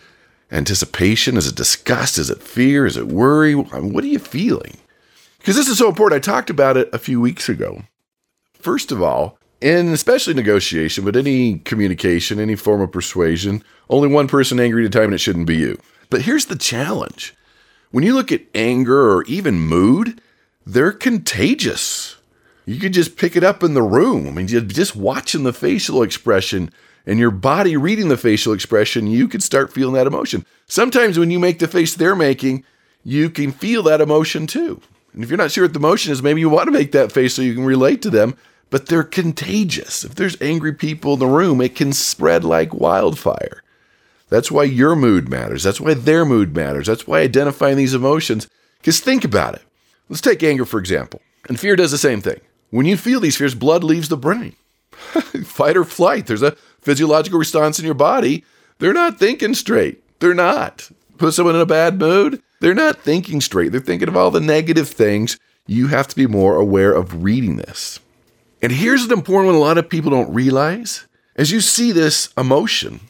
anticipation? 0.51 1.37
Is 1.37 1.47
it 1.47 1.55
disgust? 1.55 2.17
Is 2.17 2.29
it 2.29 2.43
fear? 2.43 2.85
Is 2.85 2.97
it 2.97 3.07
worry? 3.07 3.55
What 3.55 4.03
are 4.03 4.07
you 4.07 4.19
feeling? 4.19 4.77
Because 5.39 5.55
this 5.55 5.69
is 5.69 5.77
so 5.77 5.89
important. 5.89 6.23
I 6.23 6.31
talked 6.31 6.49
about 6.49 6.77
it 6.77 6.89
a 6.93 6.99
few 6.99 7.19
weeks 7.19 7.49
ago. 7.49 7.83
First 8.53 8.91
of 8.91 9.01
all, 9.01 9.39
and 9.61 9.89
especially 9.89 10.33
negotiation, 10.33 11.05
but 11.05 11.15
any 11.15 11.59
communication, 11.59 12.39
any 12.39 12.55
form 12.55 12.81
of 12.81 12.91
persuasion, 12.91 13.63
only 13.89 14.07
one 14.07 14.27
person 14.27 14.59
angry 14.59 14.83
at 14.83 14.87
a 14.87 14.91
time, 14.91 15.05
and 15.05 15.13
it 15.13 15.19
shouldn't 15.19 15.47
be 15.47 15.57
you. 15.57 15.79
But 16.09 16.23
here's 16.23 16.45
the 16.45 16.55
challenge 16.55 17.33
when 17.91 18.03
you 18.03 18.13
look 18.13 18.31
at 18.31 18.41
anger 18.55 19.11
or 19.11 19.23
even 19.23 19.59
mood, 19.59 20.21
they're 20.65 20.91
contagious. 20.91 22.17
You 22.65 22.79
could 22.79 22.93
just 22.93 23.17
pick 23.17 23.35
it 23.35 23.43
up 23.43 23.63
in 23.63 23.73
the 23.73 23.81
room. 23.81 24.27
I 24.27 24.31
mean, 24.31 24.47
just 24.47 24.95
watching 24.95 25.43
the 25.43 25.53
facial 25.53 26.03
expression 26.03 26.71
and 27.05 27.19
your 27.19 27.31
body 27.31 27.75
reading 27.75 28.07
the 28.07 28.17
facial 28.17 28.53
expression, 28.53 29.07
you 29.07 29.27
could 29.27 29.41
start 29.41 29.73
feeling 29.73 29.95
that 29.95 30.07
emotion. 30.07 30.45
Sometimes 30.67 31.17
when 31.17 31.31
you 31.31 31.39
make 31.39 31.59
the 31.59 31.67
face 31.67 31.95
they're 31.95 32.15
making, 32.15 32.63
you 33.03 33.29
can 33.29 33.51
feel 33.51 33.83
that 33.83 34.01
emotion 34.01 34.45
too. 34.47 34.81
And 35.13 35.23
if 35.23 35.29
you're 35.29 35.37
not 35.37 35.51
sure 35.51 35.65
what 35.65 35.73
the 35.73 35.79
emotion 35.79 36.13
is, 36.13 36.21
maybe 36.21 36.39
you 36.39 36.49
want 36.49 36.67
to 36.67 36.71
make 36.71 36.91
that 36.91 37.11
face 37.11 37.33
so 37.33 37.41
you 37.41 37.55
can 37.55 37.65
relate 37.65 38.01
to 38.03 38.09
them. 38.09 38.37
but 38.71 38.87
they're 38.87 39.03
contagious. 39.03 40.03
If 40.03 40.15
there's 40.15 40.41
angry 40.41 40.73
people 40.73 41.13
in 41.13 41.19
the 41.19 41.27
room, 41.27 41.61
it 41.61 41.75
can 41.75 41.93
spread 41.93 42.43
like 42.43 42.73
wildfire. 42.73 43.61
That's 44.31 44.49
why 44.49 44.63
your 44.63 44.95
mood 44.95 45.27
matters. 45.27 45.61
That's 45.61 45.81
why 45.81 45.93
their 45.93 46.23
mood 46.23 46.55
matters. 46.55 46.87
That's 46.87 47.05
why 47.05 47.19
identifying 47.19 47.75
these 47.75 47.93
emotions. 47.93 48.47
Because 48.79 49.01
think 49.01 49.25
about 49.25 49.55
it. 49.55 49.61
Let's 50.07 50.21
take 50.21 50.41
anger, 50.41 50.63
for 50.63 50.79
example. 50.79 51.21
And 51.49 51.59
fear 51.59 51.75
does 51.75 51.91
the 51.91 51.97
same 51.97 52.21
thing. 52.21 52.39
When 52.69 52.85
you 52.85 52.95
feel 52.95 53.19
these 53.19 53.35
fears, 53.35 53.55
blood 53.55 53.83
leaves 53.83 54.07
the 54.07 54.15
brain. 54.15 54.55
Fight 55.43 55.75
or 55.75 55.83
flight. 55.83 56.27
There's 56.27 56.41
a 56.41 56.55
physiological 56.79 57.39
response 57.39 57.77
in 57.77 57.83
your 57.83 57.93
body. 57.93 58.45
They're 58.79 58.93
not 58.93 59.19
thinking 59.19 59.53
straight. 59.53 60.01
They're 60.21 60.33
not. 60.33 60.89
Put 61.17 61.33
someone 61.33 61.55
in 61.55 61.61
a 61.61 61.65
bad 61.65 61.99
mood. 61.99 62.41
They're 62.61 62.73
not 62.73 63.01
thinking 63.01 63.41
straight. 63.41 63.73
They're 63.73 63.81
thinking 63.81 64.07
of 64.07 64.15
all 64.15 64.31
the 64.31 64.39
negative 64.39 64.87
things. 64.87 65.37
You 65.67 65.87
have 65.87 66.07
to 66.07 66.15
be 66.15 66.25
more 66.25 66.55
aware 66.55 66.93
of 66.93 67.21
reading 67.21 67.57
this. 67.57 67.99
And 68.61 68.71
here's 68.71 69.03
an 69.03 69.11
important 69.11 69.47
one 69.47 69.55
a 69.55 69.59
lot 69.59 69.77
of 69.77 69.89
people 69.89 70.09
don't 70.09 70.33
realize. 70.33 71.05
As 71.35 71.51
you 71.51 71.59
see 71.59 71.91
this 71.91 72.29
emotion, 72.37 73.01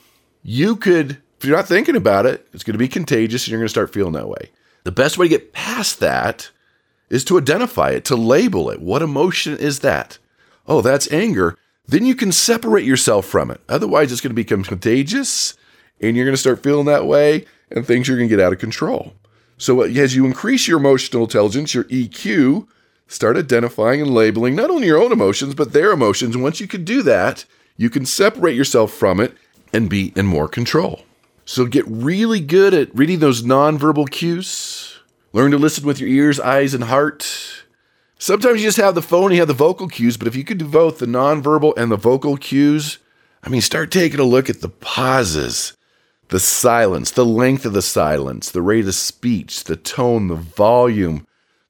you 0.44 0.76
could, 0.76 1.22
if 1.38 1.46
you're 1.46 1.56
not 1.56 1.68
thinking 1.68 1.96
about 1.96 2.26
it, 2.26 2.48
it's 2.54 2.64
going 2.64 2.74
to 2.74 2.80
be 2.80 2.88
contagious 2.88 3.46
and 3.46 3.52
you're 3.52 3.60
going 3.60 3.68
to 3.68 3.70
start 3.70 3.94
feeling 3.94 4.14
that 4.14 4.30
way. 4.30 4.50
The 4.84 4.92
best 4.92 5.18
way 5.18 5.28
to 5.28 5.38
get 5.38 5.54
past 5.54 6.00
that 6.00 6.50
is 7.10 7.24
to 7.26 7.38
identify 7.38 7.92
it, 7.92 8.06
to 8.06 8.16
label 8.16 8.70
it. 8.70 8.82
What 8.82 9.02
emotion 9.02 9.58
is 9.58 9.80
that? 9.80 10.18
Oh, 10.68 10.82
that's 10.82 11.12
anger. 11.12 11.58
Then 11.88 12.06
you 12.06 12.16
can 12.16 12.32
separate 12.32 12.86
yourself 12.86 13.26
from 13.26 13.52
it. 13.52 13.62
Otherwise, 13.68 14.12
it's 14.12 14.22
going 14.22 14.32
to 14.32 14.36
become 14.36 14.64
contagious 14.64 15.56
and 16.00 16.16
you're 16.16 16.26
going 16.26 16.34
to 16.34 16.42
start 16.42 16.64
feeling 16.64 16.86
that 16.86 17.06
way 17.06 17.46
and 17.70 17.86
things 17.86 18.10
are 18.10 18.16
going 18.16 18.30
to 18.30 18.36
get 18.36 18.44
out 18.44 18.54
of 18.54 18.60
control. 18.60 19.14
So, 19.58 19.82
uh, 19.82 19.86
as 19.86 20.16
you 20.16 20.26
increase 20.26 20.68
your 20.68 20.80
emotional 20.80 21.24
intelligence, 21.24 21.74
your 21.74 21.84
EQ, 21.86 22.68
start 23.08 23.38
identifying 23.38 24.02
and 24.02 24.14
labeling 24.14 24.56
not 24.56 24.70
only 24.70 24.88
your 24.88 25.02
own 25.02 25.12
emotions, 25.12 25.54
but 25.54 25.74
their 25.74 25.92
emotions. 25.92 26.36
Once 26.36 26.60
you 26.60 26.68
can 26.68 26.84
do 26.84 27.04
that, 27.04 27.46
you 27.78 27.90
can 27.90 28.06
separate 28.06 28.56
yourself 28.56 28.92
from 28.92 29.20
it 29.20 29.36
and 29.74 29.90
be 29.90 30.14
in 30.16 30.26
more 30.26 30.48
control. 30.48 31.04
So 31.46 31.66
get 31.66 31.86
really 31.88 32.40
good 32.40 32.74
at 32.74 32.96
reading 32.96 33.20
those 33.20 33.44
nonverbal 33.44 34.10
cues. 34.10 35.00
Learn 35.34 35.52
to 35.52 35.58
listen 35.58 35.86
with 35.86 36.00
your 36.00 36.10
ears, 36.10 36.40
eyes, 36.40 36.74
and 36.74 36.86
heart. 36.86 37.64
Sometimes 38.18 38.62
you 38.62 38.68
just 38.68 38.78
have 38.78 38.96
the 38.96 39.02
phone, 39.02 39.26
and 39.26 39.34
you 39.34 39.42
have 39.42 39.48
the 39.48 39.54
vocal 39.54 39.88
cues, 39.88 40.18
but 40.18 40.28
if 40.28 40.36
you 40.36 40.44
could 40.44 40.60
do 40.60 40.68
both 40.68 41.00
the 41.00 41.06
nonverbal 41.06 41.74
and 41.78 41.92
the 41.92 41.98
vocal 41.98 42.38
cues, 42.38 43.00
I 43.44 43.50
mean, 43.50 43.62
start 43.62 43.92
taking 43.92 44.20
a 44.20 44.24
look 44.24 44.50
at 44.50 44.62
the 44.62 44.70
pauses, 44.70 45.76
the 46.28 46.40
silence, 46.40 47.12
the 47.12 47.26
length 47.26 47.66
of 47.66 47.74
the 47.74 47.82
silence, 47.82 48.52
the 48.52 48.62
rate 48.62 48.86
of 48.86 48.94
speech, 48.94 49.64
the 49.64 49.76
tone, 49.76 50.28
the 50.28 50.36
volume, 50.36 51.26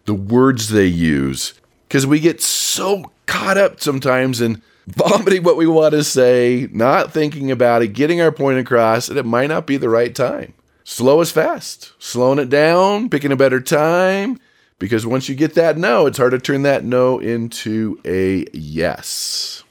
the 0.05 0.13
words 0.13 0.69
they 0.69 0.85
use. 0.85 1.53
Because 1.87 2.05
we 2.05 2.19
get 2.19 2.41
so 2.41 3.11
caught 3.25 3.57
up 3.57 3.79
sometimes 3.79 4.41
in 4.41 4.61
vomiting 4.87 5.43
what 5.43 5.57
we 5.57 5.67
want 5.67 5.93
to 5.93 6.03
say, 6.03 6.67
not 6.71 7.11
thinking 7.11 7.51
about 7.51 7.81
it, 7.81 7.89
getting 7.89 8.21
our 8.21 8.31
point 8.31 8.59
across, 8.59 9.09
and 9.09 9.17
it 9.17 9.25
might 9.25 9.47
not 9.47 9.67
be 9.67 9.77
the 9.77 9.89
right 9.89 10.13
time. 10.15 10.53
Slow 10.83 11.21
is 11.21 11.31
fast. 11.31 11.93
Slowing 11.99 12.39
it 12.39 12.49
down, 12.49 13.09
picking 13.09 13.31
a 13.31 13.35
better 13.35 13.61
time, 13.61 14.39
because 14.79 15.05
once 15.05 15.29
you 15.29 15.35
get 15.35 15.53
that 15.53 15.77
no, 15.77 16.07
it's 16.07 16.17
hard 16.17 16.31
to 16.31 16.39
turn 16.39 16.63
that 16.63 16.83
no 16.83 17.19
into 17.19 17.99
a 18.05 18.45
yes. 18.53 19.63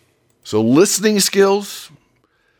So, 0.44 0.62
listening 0.62 1.20
skills, 1.20 1.90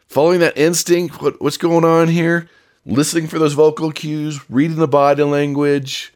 following 0.09 0.41
that 0.41 0.59
instinct, 0.59 1.23
what, 1.23 1.41
what's 1.41 1.57
going 1.57 1.85
on 1.85 2.09
here, 2.09 2.49
listening 2.85 3.29
for 3.29 3.39
those 3.39 3.55
vocal 3.55 3.93
cues, 3.93 4.51
reading 4.51 4.77
the 4.77 4.89
body 4.89 5.23
language, 5.23 6.13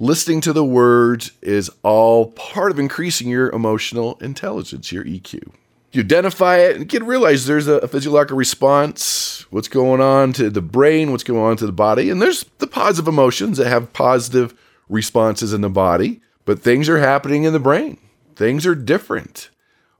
listening 0.00 0.40
to 0.40 0.52
the 0.52 0.64
words 0.64 1.32
is 1.40 1.70
all 1.84 2.32
part 2.32 2.72
of 2.72 2.80
increasing 2.80 3.28
your 3.28 3.50
emotional 3.50 4.18
intelligence, 4.20 4.90
your 4.90 5.04
EQ 5.04 5.52
you 5.98 6.04
identify 6.04 6.58
it 6.58 6.76
and 6.76 6.88
can 6.88 7.04
realize 7.04 7.46
there's 7.46 7.66
a, 7.66 7.78
a 7.78 7.88
physiological 7.88 8.36
response, 8.36 9.44
what's 9.50 9.66
going 9.66 10.00
on 10.00 10.32
to 10.34 10.48
the 10.48 10.62
brain, 10.62 11.10
what's 11.10 11.24
going 11.24 11.40
on 11.40 11.56
to 11.56 11.66
the 11.66 11.72
body, 11.72 12.08
and 12.08 12.22
there's 12.22 12.44
the 12.58 12.68
positive 12.68 13.08
emotions 13.08 13.58
that 13.58 13.66
have 13.66 13.92
positive 13.92 14.54
responses 14.88 15.52
in 15.52 15.60
the 15.60 15.68
body, 15.68 16.20
but 16.44 16.60
things 16.60 16.88
are 16.88 17.00
happening 17.00 17.42
in 17.42 17.52
the 17.52 17.58
brain. 17.58 17.98
Things 18.36 18.64
are 18.64 18.76
different. 18.76 19.50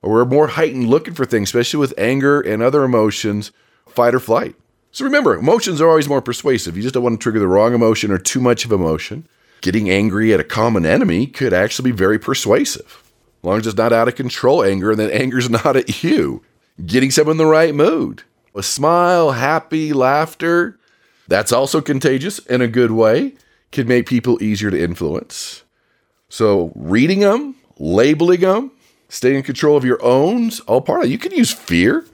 Or 0.00 0.12
we're 0.12 0.24
more 0.24 0.46
heightened 0.46 0.88
looking 0.88 1.14
for 1.14 1.26
things, 1.26 1.48
especially 1.48 1.80
with 1.80 1.98
anger 1.98 2.40
and 2.40 2.62
other 2.62 2.84
emotions, 2.84 3.50
fight 3.88 4.14
or 4.14 4.20
flight. 4.20 4.54
So 4.92 5.04
remember, 5.04 5.34
emotions 5.34 5.80
are 5.80 5.88
always 5.88 6.08
more 6.08 6.22
persuasive. 6.22 6.76
You 6.76 6.84
just 6.84 6.94
don't 6.94 7.02
want 7.02 7.18
to 7.18 7.22
trigger 7.22 7.40
the 7.40 7.48
wrong 7.48 7.74
emotion 7.74 8.12
or 8.12 8.18
too 8.18 8.40
much 8.40 8.64
of 8.64 8.70
emotion. 8.70 9.26
Getting 9.62 9.90
angry 9.90 10.32
at 10.32 10.38
a 10.38 10.44
common 10.44 10.86
enemy 10.86 11.26
could 11.26 11.52
actually 11.52 11.90
be 11.90 11.96
very 11.96 12.20
persuasive 12.20 13.02
long 13.42 13.58
as 13.58 13.66
it's 13.66 13.76
not 13.76 13.92
out 13.92 14.08
of 14.08 14.14
control 14.14 14.62
anger 14.62 14.90
and 14.90 15.00
that 15.00 15.12
anger's 15.12 15.50
not 15.64 15.76
at 15.76 16.02
you. 16.02 16.42
Getting 16.84 17.10
someone 17.10 17.34
in 17.34 17.38
the 17.38 17.46
right 17.46 17.74
mood. 17.74 18.22
A 18.54 18.62
smile, 18.62 19.32
happy, 19.32 19.92
laughter, 19.92 20.78
that's 21.28 21.52
also 21.52 21.80
contagious 21.80 22.38
in 22.40 22.62
a 22.62 22.68
good 22.68 22.90
way, 22.90 23.34
can 23.70 23.86
make 23.86 24.06
people 24.06 24.42
easier 24.42 24.70
to 24.70 24.82
influence. 24.82 25.62
So, 26.28 26.72
reading 26.74 27.20
them, 27.20 27.54
labeling 27.78 28.40
them, 28.40 28.72
staying 29.08 29.36
in 29.36 29.42
control 29.42 29.76
of 29.76 29.84
your 29.84 30.02
own, 30.02 30.50
all 30.66 30.80
part 30.80 31.00
of 31.00 31.06
it. 31.06 31.12
You 31.12 31.18
can 31.18 31.32
use 31.32 31.52
fear. 31.52 32.04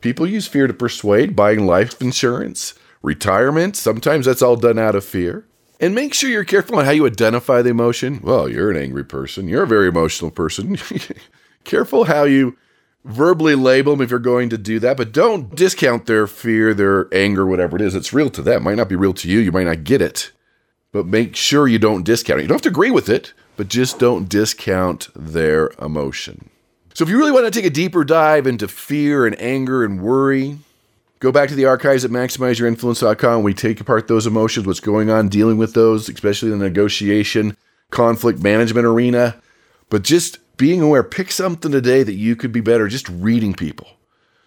People 0.00 0.26
use 0.26 0.46
fear 0.46 0.66
to 0.66 0.74
persuade, 0.74 1.36
buying 1.36 1.66
life 1.66 2.00
insurance, 2.00 2.74
retirement. 3.02 3.76
Sometimes 3.76 4.26
that's 4.26 4.42
all 4.42 4.56
done 4.56 4.78
out 4.78 4.94
of 4.94 5.04
fear. 5.04 5.46
And 5.82 5.96
make 5.96 6.14
sure 6.14 6.30
you're 6.30 6.44
careful 6.44 6.78
on 6.78 6.84
how 6.84 6.92
you 6.92 7.04
identify 7.06 7.60
the 7.60 7.70
emotion. 7.70 8.20
Well, 8.22 8.48
you're 8.48 8.70
an 8.70 8.76
angry 8.76 9.04
person. 9.04 9.48
You're 9.48 9.64
a 9.64 9.66
very 9.66 9.88
emotional 9.88 10.30
person. 10.30 10.78
careful 11.64 12.04
how 12.04 12.22
you 12.22 12.56
verbally 13.04 13.56
label 13.56 13.92
them 13.92 14.00
if 14.00 14.10
you're 14.10 14.20
going 14.20 14.48
to 14.50 14.58
do 14.58 14.78
that, 14.78 14.96
but 14.96 15.10
don't 15.10 15.56
discount 15.56 16.06
their 16.06 16.28
fear, 16.28 16.72
their 16.72 17.12
anger, 17.12 17.44
whatever 17.44 17.74
it 17.74 17.82
is. 17.82 17.96
It's 17.96 18.12
real 18.12 18.30
to 18.30 18.42
them. 18.42 18.58
It 18.58 18.64
might 18.64 18.76
not 18.76 18.88
be 18.88 18.94
real 18.94 19.12
to 19.14 19.28
you. 19.28 19.40
You 19.40 19.50
might 19.50 19.66
not 19.66 19.82
get 19.82 20.00
it. 20.00 20.30
But 20.92 21.06
make 21.06 21.34
sure 21.34 21.66
you 21.66 21.80
don't 21.80 22.04
discount 22.04 22.38
it. 22.38 22.42
You 22.42 22.48
don't 22.48 22.56
have 22.56 22.62
to 22.62 22.68
agree 22.68 22.92
with 22.92 23.08
it, 23.08 23.32
but 23.56 23.66
just 23.66 23.98
don't 23.98 24.28
discount 24.28 25.08
their 25.16 25.70
emotion. 25.80 26.48
So 26.94 27.02
if 27.02 27.10
you 27.10 27.18
really 27.18 27.32
want 27.32 27.46
to 27.46 27.50
take 27.50 27.66
a 27.66 27.74
deeper 27.74 28.04
dive 28.04 28.46
into 28.46 28.68
fear 28.68 29.26
and 29.26 29.40
anger 29.40 29.84
and 29.84 30.00
worry, 30.00 30.58
Go 31.22 31.30
back 31.30 31.48
to 31.50 31.54
the 31.54 31.66
archives 31.66 32.04
at 32.04 32.10
maximizeyourinfluence.com. 32.10 33.44
We 33.44 33.54
take 33.54 33.80
apart 33.80 34.08
those 34.08 34.26
emotions, 34.26 34.66
what's 34.66 34.80
going 34.80 35.08
on, 35.08 35.28
dealing 35.28 35.56
with 35.56 35.72
those, 35.72 36.08
especially 36.08 36.50
in 36.50 36.58
the 36.58 36.64
negotiation, 36.64 37.56
conflict 37.90 38.40
management 38.40 38.86
arena. 38.86 39.40
But 39.88 40.02
just 40.02 40.38
being 40.56 40.82
aware, 40.82 41.04
pick 41.04 41.30
something 41.30 41.70
today 41.70 42.02
that 42.02 42.14
you 42.14 42.34
could 42.34 42.50
be 42.50 42.60
better, 42.60 42.88
just 42.88 43.08
reading 43.08 43.54
people. 43.54 43.86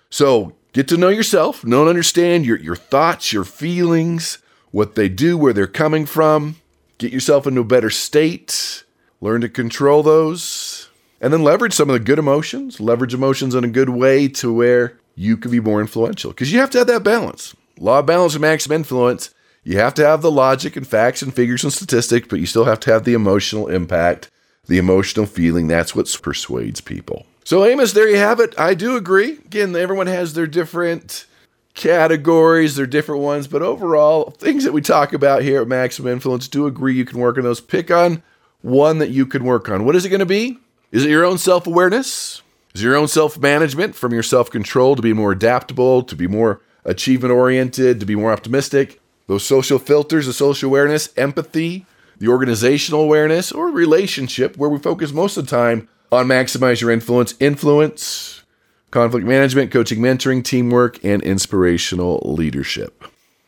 So 0.09 0.57
get 0.73 0.89
to 0.89 0.97
know 0.97 1.07
yourself, 1.07 1.63
know 1.63 1.79
and 1.79 1.87
understand 1.87 2.45
your, 2.45 2.57
your 2.57 2.75
thoughts, 2.75 3.31
your 3.31 3.45
feelings, 3.45 4.39
what 4.71 4.95
they 4.95 5.07
do, 5.07 5.37
where 5.37 5.53
they're 5.53 5.67
coming 5.67 6.05
from. 6.05 6.57
Get 6.97 7.13
yourself 7.13 7.47
into 7.47 7.61
a 7.61 7.63
better 7.63 7.89
state, 7.89 8.83
learn 9.21 9.39
to 9.39 9.47
control 9.47 10.03
those, 10.03 10.89
and 11.21 11.31
then 11.31 11.41
leverage 11.41 11.71
some 11.71 11.89
of 11.89 11.93
the 11.93 12.01
good 12.01 12.19
emotions, 12.19 12.81
leverage 12.81 13.13
emotions 13.13 13.55
in 13.55 13.63
a 13.63 13.69
good 13.69 13.91
way 13.91 14.27
to 14.27 14.51
where 14.51 14.99
you 15.15 15.37
can 15.37 15.51
be 15.51 15.59
more 15.59 15.81
influential 15.81 16.31
because 16.31 16.51
you 16.51 16.59
have 16.59 16.69
to 16.71 16.79
have 16.79 16.87
that 16.87 17.03
balance. 17.03 17.55
Law 17.79 17.99
of 17.99 18.05
balance 18.05 18.33
and 18.33 18.41
maximum 18.41 18.77
influence. 18.77 19.33
You 19.63 19.77
have 19.79 19.95
to 19.95 20.05
have 20.05 20.21
the 20.21 20.31
logic 20.31 20.75
and 20.75 20.85
facts 20.85 21.21
and 21.21 21.33
figures 21.33 21.63
and 21.63 21.73
statistics, 21.73 22.27
but 22.29 22.39
you 22.39 22.45
still 22.45 22.65
have 22.65 22.79
to 22.81 22.91
have 22.91 23.03
the 23.03 23.13
emotional 23.13 23.67
impact, 23.67 24.29
the 24.67 24.77
emotional 24.77 25.25
feeling. 25.25 25.67
That's 25.67 25.95
what 25.95 26.15
persuades 26.21 26.81
people. 26.81 27.25
So, 27.43 27.65
Amos, 27.65 27.93
there 27.93 28.09
you 28.09 28.17
have 28.17 28.39
it. 28.39 28.53
I 28.59 28.73
do 28.73 28.95
agree. 28.95 29.33
Again, 29.33 29.75
everyone 29.75 30.07
has 30.07 30.33
their 30.33 30.47
different 30.47 31.25
categories, 31.73 32.75
their 32.75 32.85
different 32.87 33.21
ones, 33.21 33.47
but 33.47 33.61
overall, 33.61 34.31
things 34.31 34.63
that 34.63 34.71
we 34.71 34.81
talk 34.81 35.13
about 35.13 35.41
here 35.41 35.61
at 35.61 35.67
Maximum 35.67 36.11
Influence 36.13 36.47
do 36.47 36.67
agree 36.67 36.95
you 36.95 37.05
can 37.05 37.19
work 37.19 37.37
on 37.37 37.43
those. 37.43 37.61
Pick 37.61 37.91
on 37.91 38.23
one 38.61 38.97
that 38.99 39.09
you 39.09 39.25
can 39.25 39.43
work 39.43 39.69
on. 39.69 39.85
What 39.85 39.95
is 39.95 40.05
it 40.05 40.09
going 40.09 40.19
to 40.19 40.25
be? 40.25 40.57
Is 40.91 41.05
it 41.05 41.09
your 41.09 41.25
own 41.25 41.37
self 41.37 41.67
awareness? 41.67 42.41
Is 42.75 42.83
your 42.83 42.97
own 42.97 43.07
self 43.07 43.39
management 43.39 43.95
from 43.95 44.11
your 44.11 44.21
self 44.21 44.51
control 44.51 44.97
to 44.97 45.01
be 45.01 45.13
more 45.13 45.31
adaptable, 45.31 46.03
to 46.03 46.13
be 46.13 46.27
more 46.27 46.59
achievement 46.83 47.31
oriented, 47.31 48.01
to 48.01 48.05
be 48.05 48.17
more 48.17 48.33
optimistic? 48.33 48.99
Those 49.27 49.45
social 49.45 49.79
filters, 49.79 50.25
the 50.25 50.33
social 50.33 50.67
awareness, 50.67 51.07
empathy, 51.15 51.85
the 52.17 52.27
organizational 52.27 52.99
awareness, 52.99 53.53
or 53.53 53.69
relationship, 53.69 54.57
where 54.57 54.69
we 54.69 54.77
focus 54.77 55.13
most 55.13 55.37
of 55.37 55.45
the 55.45 55.51
time 55.51 55.87
on 56.11 56.27
maximize 56.27 56.81
your 56.81 56.91
influence, 56.91 57.33
influence, 57.39 58.43
conflict 58.91 59.25
management, 59.25 59.71
coaching, 59.71 59.99
mentoring, 59.99 60.43
teamwork, 60.43 61.01
and 61.01 61.23
inspirational 61.23 62.19
leadership. 62.25 63.05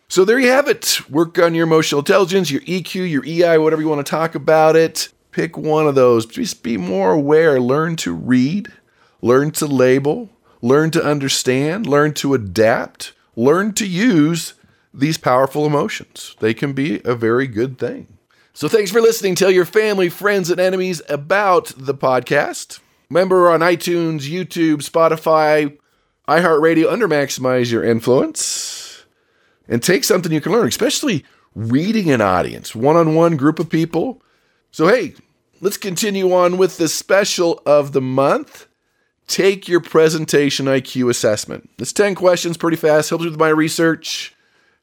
So 0.07 0.23
there 0.23 0.39
you 0.39 0.51
have 0.51 0.69
it. 0.69 1.01
Work 1.09 1.37
on 1.37 1.53
your 1.53 1.65
emotional 1.65 1.99
intelligence, 1.99 2.49
your 2.49 2.61
EQ, 2.61 3.11
your 3.11 3.25
EI, 3.25 3.57
whatever 3.57 3.81
you 3.81 3.89
want 3.89 4.05
to 4.05 4.09
talk 4.09 4.35
about 4.35 4.77
it. 4.77 5.09
Pick 5.33 5.57
one 5.57 5.85
of 5.85 5.95
those. 5.95 6.25
Just 6.25 6.63
be 6.63 6.77
more 6.77 7.11
aware. 7.11 7.59
Learn 7.59 7.97
to 7.97 8.13
read 8.13 8.71
learn 9.21 9.51
to 9.51 9.65
label, 9.65 10.29
learn 10.61 10.91
to 10.91 11.03
understand, 11.03 11.87
learn 11.87 12.13
to 12.15 12.33
adapt, 12.33 13.13
learn 13.35 13.73
to 13.73 13.87
use 13.87 14.53
these 14.93 15.17
powerful 15.17 15.65
emotions. 15.65 16.35
They 16.39 16.53
can 16.53 16.73
be 16.73 17.01
a 17.05 17.15
very 17.15 17.47
good 17.47 17.77
thing. 17.77 18.07
So, 18.53 18.67
thanks 18.67 18.91
for 18.91 19.01
listening. 19.01 19.35
Tell 19.35 19.51
your 19.51 19.65
family, 19.65 20.09
friends, 20.09 20.49
and 20.49 20.59
enemies 20.59 21.01
about 21.09 21.71
the 21.77 21.93
podcast. 21.93 22.79
Member 23.09 23.49
on 23.51 23.59
iTunes, 23.59 24.27
YouTube, 24.27 24.77
Spotify, 24.77 25.77
iHeartRadio 26.27 26.91
under 26.91 27.07
Maximize 27.07 27.71
Your 27.71 27.83
Influence. 27.83 29.05
And 29.67 29.83
take 29.83 30.03
something 30.03 30.31
you 30.31 30.41
can 30.41 30.53
learn, 30.53 30.67
especially 30.67 31.23
reading 31.53 32.09
an 32.09 32.21
audience, 32.21 32.73
one 32.73 32.95
on 32.95 33.15
one 33.15 33.37
group 33.37 33.59
of 33.59 33.69
people. 33.69 34.21
So, 34.71 34.87
hey, 34.87 35.13
let's 35.61 35.77
continue 35.77 36.33
on 36.33 36.57
with 36.57 36.77
the 36.77 36.87
special 36.87 37.61
of 37.65 37.91
the 37.91 38.01
month. 38.01 38.67
Take 39.27 39.67
your 39.67 39.81
presentation 39.81 40.67
IQ 40.67 41.09
assessment. 41.09 41.69
It's 41.77 41.93
10 41.93 42.15
questions, 42.15 42.57
pretty 42.57 42.77
fast, 42.77 43.09
helps 43.09 43.25
with 43.25 43.37
my 43.37 43.49
research, 43.49 44.33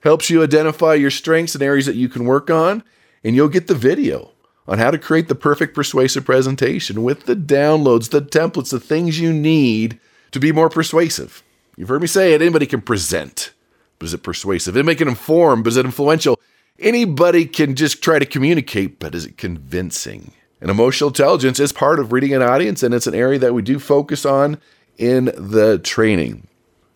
helps 0.01 0.29
you 0.29 0.43
identify 0.43 0.95
your 0.95 1.11
strengths 1.11 1.55
and 1.55 1.63
areas 1.63 1.87
that 1.87 1.97
you 1.97 2.11
can 2.11 2.27
work 2.27 2.51
on, 2.51 2.85
and 3.25 3.35
you'll 3.35 3.49
get 3.49 3.67
the 3.67 3.75
video 3.75 4.33
on 4.69 4.79
how 4.79 4.91
to 4.91 4.99
create 4.99 5.29
the 5.29 5.35
perfect 5.35 5.75
persuasive 5.75 6.25
presentation 6.27 7.03
with 7.03 7.25
the 7.25 7.35
downloads, 7.35 8.11
the 8.11 8.21
templates, 8.21 8.71
the 8.71 8.81
things 8.81 9.19
you 9.19 9.33
need 9.33 9.99
to 10.31 10.39
be 10.39 10.53
more 10.53 10.69
persuasive. 10.69 11.43
You've 11.77 11.89
heard 11.89 12.03
me 12.03 12.07
say 12.07 12.35
it 12.35 12.43
anybody 12.43 12.67
can 12.67 12.83
present, 12.83 13.53
but 13.99 14.07
is 14.07 14.15
it 14.15 14.23
persuasive? 14.23 14.77
Anybody 14.77 14.97
can 14.97 15.09
inform, 15.09 15.63
but 15.63 15.71
is 15.71 15.77
it 15.79 15.87
influential? 15.87 16.39
Anybody 16.79 17.47
can 17.47 17.75
just 17.75 18.03
try 18.03 18.19
to 18.19 18.27
communicate, 18.27 18.99
but 18.99 19.15
is 19.15 19.25
it 19.27 19.39
convincing? 19.39 20.33
And 20.65 20.71
emotional 20.71 21.11
intelligence 21.11 21.61
is 21.61 21.75
part 21.75 22.01
of 22.01 22.11
reading 22.11 22.33
an 22.33 22.41
audience, 22.41 22.83
and 22.83 22.95
it's 22.95 23.07
an 23.07 23.15
area 23.15 23.39
that 23.39 23.53
we 23.53 23.61
do 23.61 23.79
focus 23.79 24.25
on 24.25 24.59
in 24.97 25.27
the 25.37 25.79
training. 25.79 26.47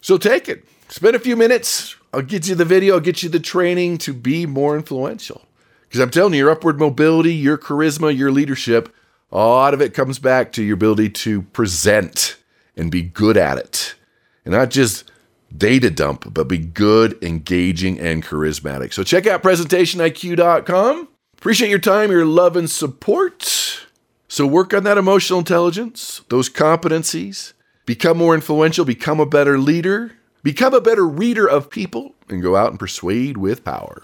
So 0.00 0.16
take 0.16 0.48
it, 0.48 0.64
spend 0.88 1.14
a 1.14 1.18
few 1.18 1.36
minutes. 1.36 1.94
I'll 2.14 2.22
get 2.22 2.48
you 2.48 2.54
the 2.54 2.64
video, 2.64 2.94
I'll 2.94 3.00
get 3.00 3.22
you 3.22 3.28
the 3.28 3.38
training 3.38 3.98
to 3.98 4.14
be 4.14 4.46
more 4.46 4.74
influential. 4.74 5.42
Because 5.82 6.00
I'm 6.00 6.08
telling 6.08 6.32
you, 6.32 6.38
your 6.38 6.50
upward 6.50 6.78
mobility, 6.78 7.34
your 7.34 7.58
charisma, 7.58 8.16
your 8.16 8.32
leadership, 8.32 8.88
a 9.30 9.36
lot 9.36 9.74
of 9.74 9.82
it 9.82 9.92
comes 9.92 10.18
back 10.18 10.50
to 10.52 10.62
your 10.62 10.72
ability 10.72 11.10
to 11.10 11.42
present 11.42 12.38
and 12.74 12.90
be 12.90 13.02
good 13.02 13.36
at 13.36 13.58
it. 13.58 13.96
And 14.46 14.54
not 14.54 14.70
just 14.70 15.12
data 15.54 15.90
dump, 15.90 16.32
but 16.32 16.48
be 16.48 16.56
good, 16.56 17.22
engaging, 17.22 18.00
and 18.00 18.24
charismatic. 18.24 18.94
So 18.94 19.04
check 19.04 19.26
out 19.26 19.42
presentationiq.com. 19.42 21.08
Appreciate 21.38 21.70
your 21.70 21.78
time, 21.78 22.10
your 22.10 22.24
love, 22.26 22.56
and 22.56 22.68
support. 22.68 23.86
So 24.26 24.44
work 24.44 24.74
on 24.74 24.82
that 24.82 24.98
emotional 24.98 25.38
intelligence, 25.38 26.22
those 26.30 26.50
competencies, 26.50 27.52
become 27.86 28.18
more 28.18 28.34
influential, 28.34 28.84
become 28.84 29.20
a 29.20 29.24
better 29.24 29.56
leader, 29.56 30.16
become 30.42 30.74
a 30.74 30.80
better 30.80 31.06
reader 31.06 31.48
of 31.48 31.70
people, 31.70 32.16
and 32.28 32.42
go 32.42 32.56
out 32.56 32.70
and 32.70 32.78
persuade 32.78 33.36
with 33.36 33.62
power. 33.62 34.02